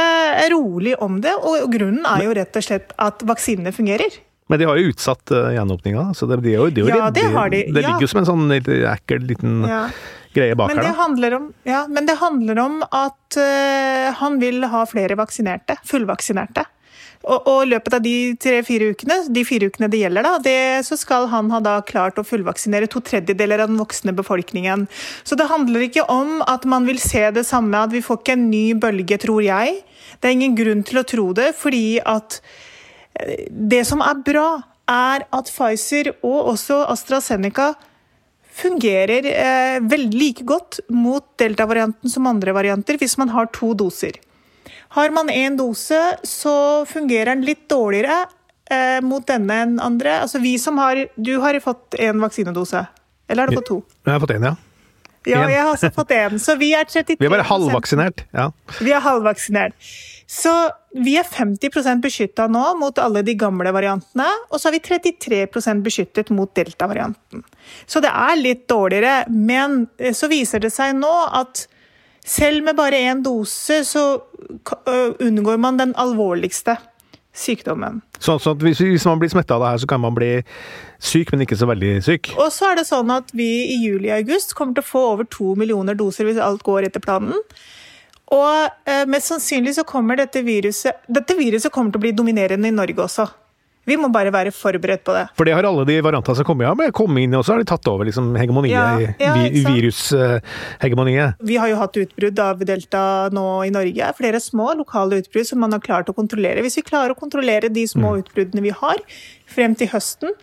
rolig 0.54 0.96
om 1.02 1.18
det. 1.24 1.34
Og 1.42 1.66
grunnen 1.72 2.06
er 2.08 2.28
jo 2.28 2.36
rett 2.38 2.62
og 2.62 2.68
slett 2.70 2.94
at 3.02 3.26
vaksinene 3.26 3.74
fungerer. 3.74 4.22
Men 4.50 4.60
de 4.60 4.68
har 4.68 4.80
jo 4.80 4.90
utsatt 4.92 5.32
uh, 5.32 5.52
gjenåpninga, 5.54 6.08
så 6.18 6.26
det, 6.28 6.42
de 6.44 6.54
er 6.54 6.58
jo, 6.58 6.68
de 6.74 6.84
er 6.84 6.98
ja, 6.98 7.10
det, 7.14 7.28
har 7.34 7.52
de. 7.52 7.62
det 7.70 7.84
ligger 7.84 8.04
jo 8.04 8.10
som 8.10 8.22
en 8.22 8.28
sånn 8.28 8.52
ekkel 8.58 9.24
liten 9.28 9.62
ja. 9.68 9.86
greie 10.34 10.58
bak 10.58 10.72
men 10.72 10.82
her. 10.82 10.92
Da. 10.92 11.36
Om, 11.38 11.48
ja, 11.68 11.86
men 11.88 12.10
det 12.10 12.18
handler 12.20 12.60
om 12.64 12.78
at 12.84 13.38
uh, 13.38 14.12
han 14.18 14.38
vil 14.42 14.66
ha 14.72 14.84
flere 14.90 15.18
vaksinerte, 15.20 15.78
fullvaksinerte. 15.88 16.66
Og, 17.22 17.46
og 17.46 17.58
i 17.62 17.70
løpet 17.70 17.94
av 17.94 18.02
de 18.02 18.14
tre-fire 18.42 18.90
ukene, 18.92 19.20
de 19.30 19.44
fire 19.46 19.68
ukene 19.70 19.88
det 19.92 20.00
gjelder, 20.00 20.26
da, 20.26 20.32
det, 20.42 20.56
så 20.88 20.98
skal 20.98 21.28
han 21.30 21.52
ha 21.54 21.60
da 21.62 21.76
klart 21.86 22.18
å 22.18 22.26
fullvaksinere 22.26 22.88
to 22.90 23.02
tredjedeler 23.04 23.62
av 23.62 23.70
den 23.70 23.78
voksne 23.78 24.14
befolkningen. 24.18 24.88
Så 25.22 25.38
det 25.38 25.46
handler 25.52 25.86
ikke 25.86 26.08
om 26.10 26.40
at 26.50 26.66
man 26.68 26.88
vil 26.88 26.98
se 27.02 27.28
det 27.34 27.46
samme, 27.46 27.86
at 27.86 27.94
vi 27.94 28.02
får 28.02 28.22
ikke 28.22 28.36
en 28.36 28.48
ny 28.50 28.66
bølge, 28.82 29.20
tror 29.22 29.42
jeg. 29.46 29.78
Det 30.18 30.28
er 30.28 30.36
ingen 30.36 30.58
grunn 30.58 30.82
til 30.86 31.02
å 31.02 31.06
tro 31.06 31.30
det, 31.38 31.52
fordi 31.58 32.00
at 32.02 32.40
eh, 32.40 32.70
det 33.50 33.84
som 33.88 34.02
er 34.04 34.20
bra, 34.26 34.48
er 34.90 35.24
at 35.30 35.50
Pfizer 35.50 36.12
og 36.20 36.52
også 36.54 36.82
AstraZeneca 36.92 37.72
fungerer 38.52 39.26
eh, 39.30 39.78
veldig 39.80 40.18
like 40.18 40.44
godt 40.44 40.82
mot 40.92 41.24
delta-varianten 41.40 42.10
som 42.12 42.28
andre 42.28 42.52
varianter 42.52 42.98
hvis 43.00 43.16
man 43.20 43.32
har 43.32 43.48
to 43.54 43.72
doser. 43.78 44.18
Har 44.92 45.12
man 45.14 45.30
én 45.32 45.56
dose, 45.56 46.00
så 46.28 46.84
fungerer 46.88 47.32
den 47.32 47.46
litt 47.46 47.64
dårligere 47.72 48.26
eh, 48.68 48.98
mot 49.00 49.24
denne 49.28 49.62
enn 49.64 49.78
andre. 49.80 50.18
Altså 50.26 50.42
vi 50.42 50.58
som 50.60 50.76
har 50.82 51.06
Du 51.16 51.38
har 51.40 51.56
fått 51.64 51.96
én 51.96 52.20
vaksinedose. 52.20 52.84
Eller 53.28 53.46
har 53.46 53.48
du 53.48 53.56
fått 53.62 53.70
to? 53.70 53.80
Jeg 54.04 54.12
har 54.12 54.20
fått 54.20 54.36
én, 54.36 54.50
ja. 54.50 54.56
Ja, 55.22 55.44
jeg 55.46 55.60
har 55.62 55.70
også 55.70 55.92
fått 55.94 56.12
én. 56.12 56.38
Så 56.42 56.56
vi 56.58 56.72
er 56.74 56.84
33 56.84 57.16
Vi 57.22 57.28
er 57.28 57.32
bare 57.32 57.46
halvvaksinert. 57.46 58.24
Ja. 58.34 58.50
Vi 58.82 58.92
er 58.92 59.00
halvvaksinert. 59.04 59.76
Så 60.32 60.52
vi 60.96 61.18
er 61.20 61.28
50% 61.28 62.00
beskytta 62.00 62.46
nå 62.48 62.62
mot 62.80 62.98
alle 63.02 63.20
de 63.26 63.34
gamle 63.36 63.68
variantene, 63.74 64.28
og 64.48 64.60
så 64.60 64.70
er 64.70 64.78
vi 64.78 64.84
33% 64.86 65.82
beskyttet 65.84 66.32
mot 66.32 66.48
delta-varianten. 66.56 67.42
Så 67.84 68.00
det 68.00 68.08
er 68.08 68.40
litt 68.40 68.64
dårligere, 68.70 69.26
men 69.28 69.82
eh, 70.00 70.14
så 70.16 70.30
viser 70.32 70.64
det 70.64 70.72
seg 70.72 70.96
nå 70.96 71.12
at 71.36 71.66
selv 72.24 72.64
med 72.64 72.78
bare 72.78 73.02
én 73.10 73.20
dose 73.24 73.82
så 73.84 74.06
unngår 75.20 75.60
man 75.60 75.80
den 75.80 75.92
alvorligste 76.00 76.78
sykdommen. 77.36 78.00
Sånn 78.22 78.38
at 78.38 78.64
hvis, 78.64 78.80
hvis 78.84 79.06
man 79.08 79.20
blir 79.20 79.32
smitta 79.32 79.56
av 79.56 79.64
det 79.64 79.70
her, 79.72 79.82
så 79.82 79.90
kan 79.90 80.02
man 80.04 80.16
bli 80.16 80.30
syk, 81.02 81.32
men 81.32 81.44
ikke 81.44 81.58
så 81.58 81.68
veldig 81.68 81.92
syk? 82.04 82.32
Og 82.38 82.52
så 82.54 82.70
er 82.70 82.80
det 82.80 82.86
sånn 82.88 83.12
at 83.12 83.32
vi 83.36 83.50
i 83.74 83.78
juli-august 83.82 84.56
kommer 84.56 84.76
til 84.76 84.84
å 84.84 84.90
få 84.92 85.04
over 85.14 85.28
to 85.32 85.52
millioner 85.58 85.98
doser 85.98 86.28
hvis 86.28 86.40
alt 86.40 86.64
går 86.66 86.88
etter 86.88 87.04
planen. 87.04 87.40
Og 88.32 88.88
eh, 88.88 89.04
mest 89.10 89.28
sannsynlig 89.32 89.76
så 89.76 89.84
kommer 89.84 90.16
dette 90.16 90.40
viruset 90.46 91.04
Dette 91.10 91.36
viruset 91.36 91.72
kommer 91.72 91.92
til 91.92 92.00
å 92.00 92.06
bli 92.06 92.16
dominerende 92.16 92.70
i 92.70 92.74
Norge 92.74 93.04
også. 93.04 93.28
Vi 93.82 93.96
må 93.98 94.06
bare 94.14 94.30
være 94.30 94.52
forberedt 94.54 95.02
på 95.02 95.14
det. 95.16 95.24
For 95.34 95.48
det 95.48 95.56
har 95.56 95.66
alle 95.66 95.82
de 95.88 95.96
variantene 96.06 96.38
som 96.38 96.46
kommer, 96.46 96.68
ja, 96.68 96.90
kommet 96.94 97.24
inn, 97.24 97.34
og 97.34 97.42
så 97.42 97.56
har 97.56 97.62
de 97.64 97.66
tatt 97.66 97.88
over 97.90 98.06
liksom, 98.06 98.28
hegemoniet, 98.38 98.76
ja, 98.76 99.08
ja, 99.18 99.32
vi, 99.34 99.64
virushegemoniet. 99.66 101.42
Vi 101.42 101.58
har 101.58 101.72
jo 101.72 101.80
hatt 101.80 101.98
utbrudd 102.04 102.42
av 102.44 102.62
delta 102.68 103.02
nå 103.34 103.46
i 103.66 103.72
Norge. 103.74 104.12
Flere 104.20 104.38
små 104.42 104.70
lokale 104.78 105.18
utbrudd 105.24 105.50
som 105.50 105.62
man 105.64 105.74
har 105.74 105.82
klart 105.82 106.12
å 106.12 106.14
kontrollere. 106.14 106.62
Hvis 106.62 106.78
vi 106.78 106.86
klarer 106.86 107.16
å 107.16 107.18
kontrollere 107.18 107.72
de 107.74 107.82
små 107.90 108.14
mm. 108.14 108.22
utbruddene 108.22 108.66
vi 108.68 108.76
har 108.84 109.02
frem 109.50 109.74
til 109.74 109.90
høsten, 109.90 110.38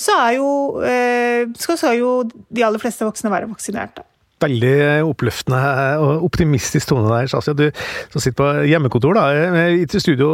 så 0.00 0.16
er 0.26 0.38
jo, 0.40 0.50
eh, 0.82 1.46
skal 1.62 1.94
jo 1.94 2.14
de 2.26 2.66
aller 2.66 2.82
fleste 2.82 3.06
voksne 3.06 3.30
være 3.30 3.52
vaksinerte. 3.52 4.02
Veldig 4.40 4.74
oppløftende 5.04 5.60
og 6.00 6.24
optimistisk 6.30 6.88
tone 6.88 7.10
der, 7.10 7.28
Shazia. 7.28 7.52
Du 7.56 7.66
som 8.12 8.22
sitter 8.22 8.38
på 8.38 8.48
hjemmekontor, 8.70 9.18
da. 9.18 9.68
I 9.76 9.84
studio, 10.00 10.30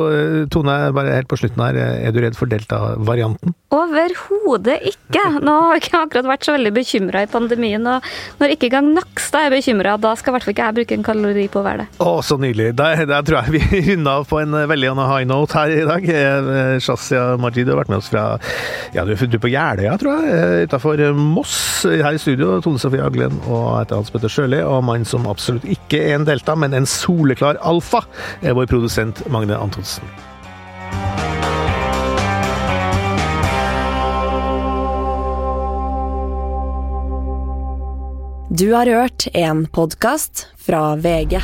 Tone, 0.53 0.77
bare 0.95 1.17
helt 1.17 1.31
på 1.31 1.39
slutten 1.41 1.63
her. 1.65 1.79
Er 2.07 2.15
du 2.15 2.21
redd 2.23 2.39
for 2.39 2.51
delta-varianten? 2.51 3.55
Overhodet 3.75 4.79
ikke. 4.93 5.25
Nå 5.43 5.55
har 5.65 5.77
jeg 5.77 5.87
ikke 5.87 6.03
akkurat 6.05 6.29
vært 6.31 6.47
så 6.47 6.55
veldig 6.55 6.73
bekymra 6.77 7.25
i 7.27 7.31
pandemien. 7.31 7.83
Og 7.91 8.07
når 8.41 8.55
ikke 8.55 8.71
engang 8.71 8.93
Nakstad 8.95 9.49
er 9.49 9.57
bekymra, 9.57 9.97
da 10.01 10.15
skal 10.19 10.33
i 10.33 10.37
hvert 10.37 10.47
fall 10.47 10.55
ikke 10.55 10.69
jeg 10.69 10.79
bruke 10.79 10.99
en 11.01 11.07
kalori 11.07 11.49
på 11.51 11.61
å 11.61 11.67
være 11.67 11.83
det. 11.83 11.89
Å, 12.07 12.13
så 12.27 12.39
nydelig. 12.41 12.71
Der, 12.79 13.03
der 13.11 13.27
tror 13.27 13.41
jeg 13.43 13.57
vi 13.57 13.83
runder 13.91 14.21
av 14.23 14.29
på 14.31 14.41
en 14.45 14.55
veldig 14.71 14.95
high 15.03 15.27
note 15.29 15.59
her 15.59 15.75
i 15.75 15.83
dag. 15.91 16.09
Shazia 16.85 17.27
Majid, 17.43 17.67
du 17.67 17.75
har 17.75 17.83
vært 17.83 17.93
med 17.93 18.01
oss 18.01 18.13
fra 18.13 18.27
ja, 18.95 19.05
du 19.05 19.13
er 19.17 19.39
på 19.43 19.51
Jeløya, 19.51 19.97
tror 20.01 20.23
jeg. 20.23 20.71
Utafor 20.71 21.03
Moss. 21.19 21.59
Her 21.87 22.15
i 22.17 22.23
studio, 22.23 22.61
Tone 22.65 22.81
Sofie 22.81 23.03
Aglen 23.05 23.35
og 23.51 23.81
etter 23.83 23.96
Hans 23.97 24.13
Petter 24.15 24.33
Sjøli, 24.33 24.61
og 24.63 24.85
mannen 24.87 25.09
som 25.09 25.27
absolutt 25.31 25.67
ikke 25.69 26.01
er 26.05 26.19
en 26.19 26.29
delta, 26.29 26.57
men 26.59 26.77
en 26.77 26.89
soleklar 26.89 27.61
alfa, 27.65 28.05
er 28.43 28.57
vår 28.57 28.71
produsent 28.71 29.25
Magne 29.33 29.59
Antonsen. 29.59 30.07
Du 38.57 38.71
har 38.73 38.87
hørt 38.87 39.27
en 39.35 39.67
podkast 39.67 40.47
fra 40.57 40.95
VG. 40.97 41.43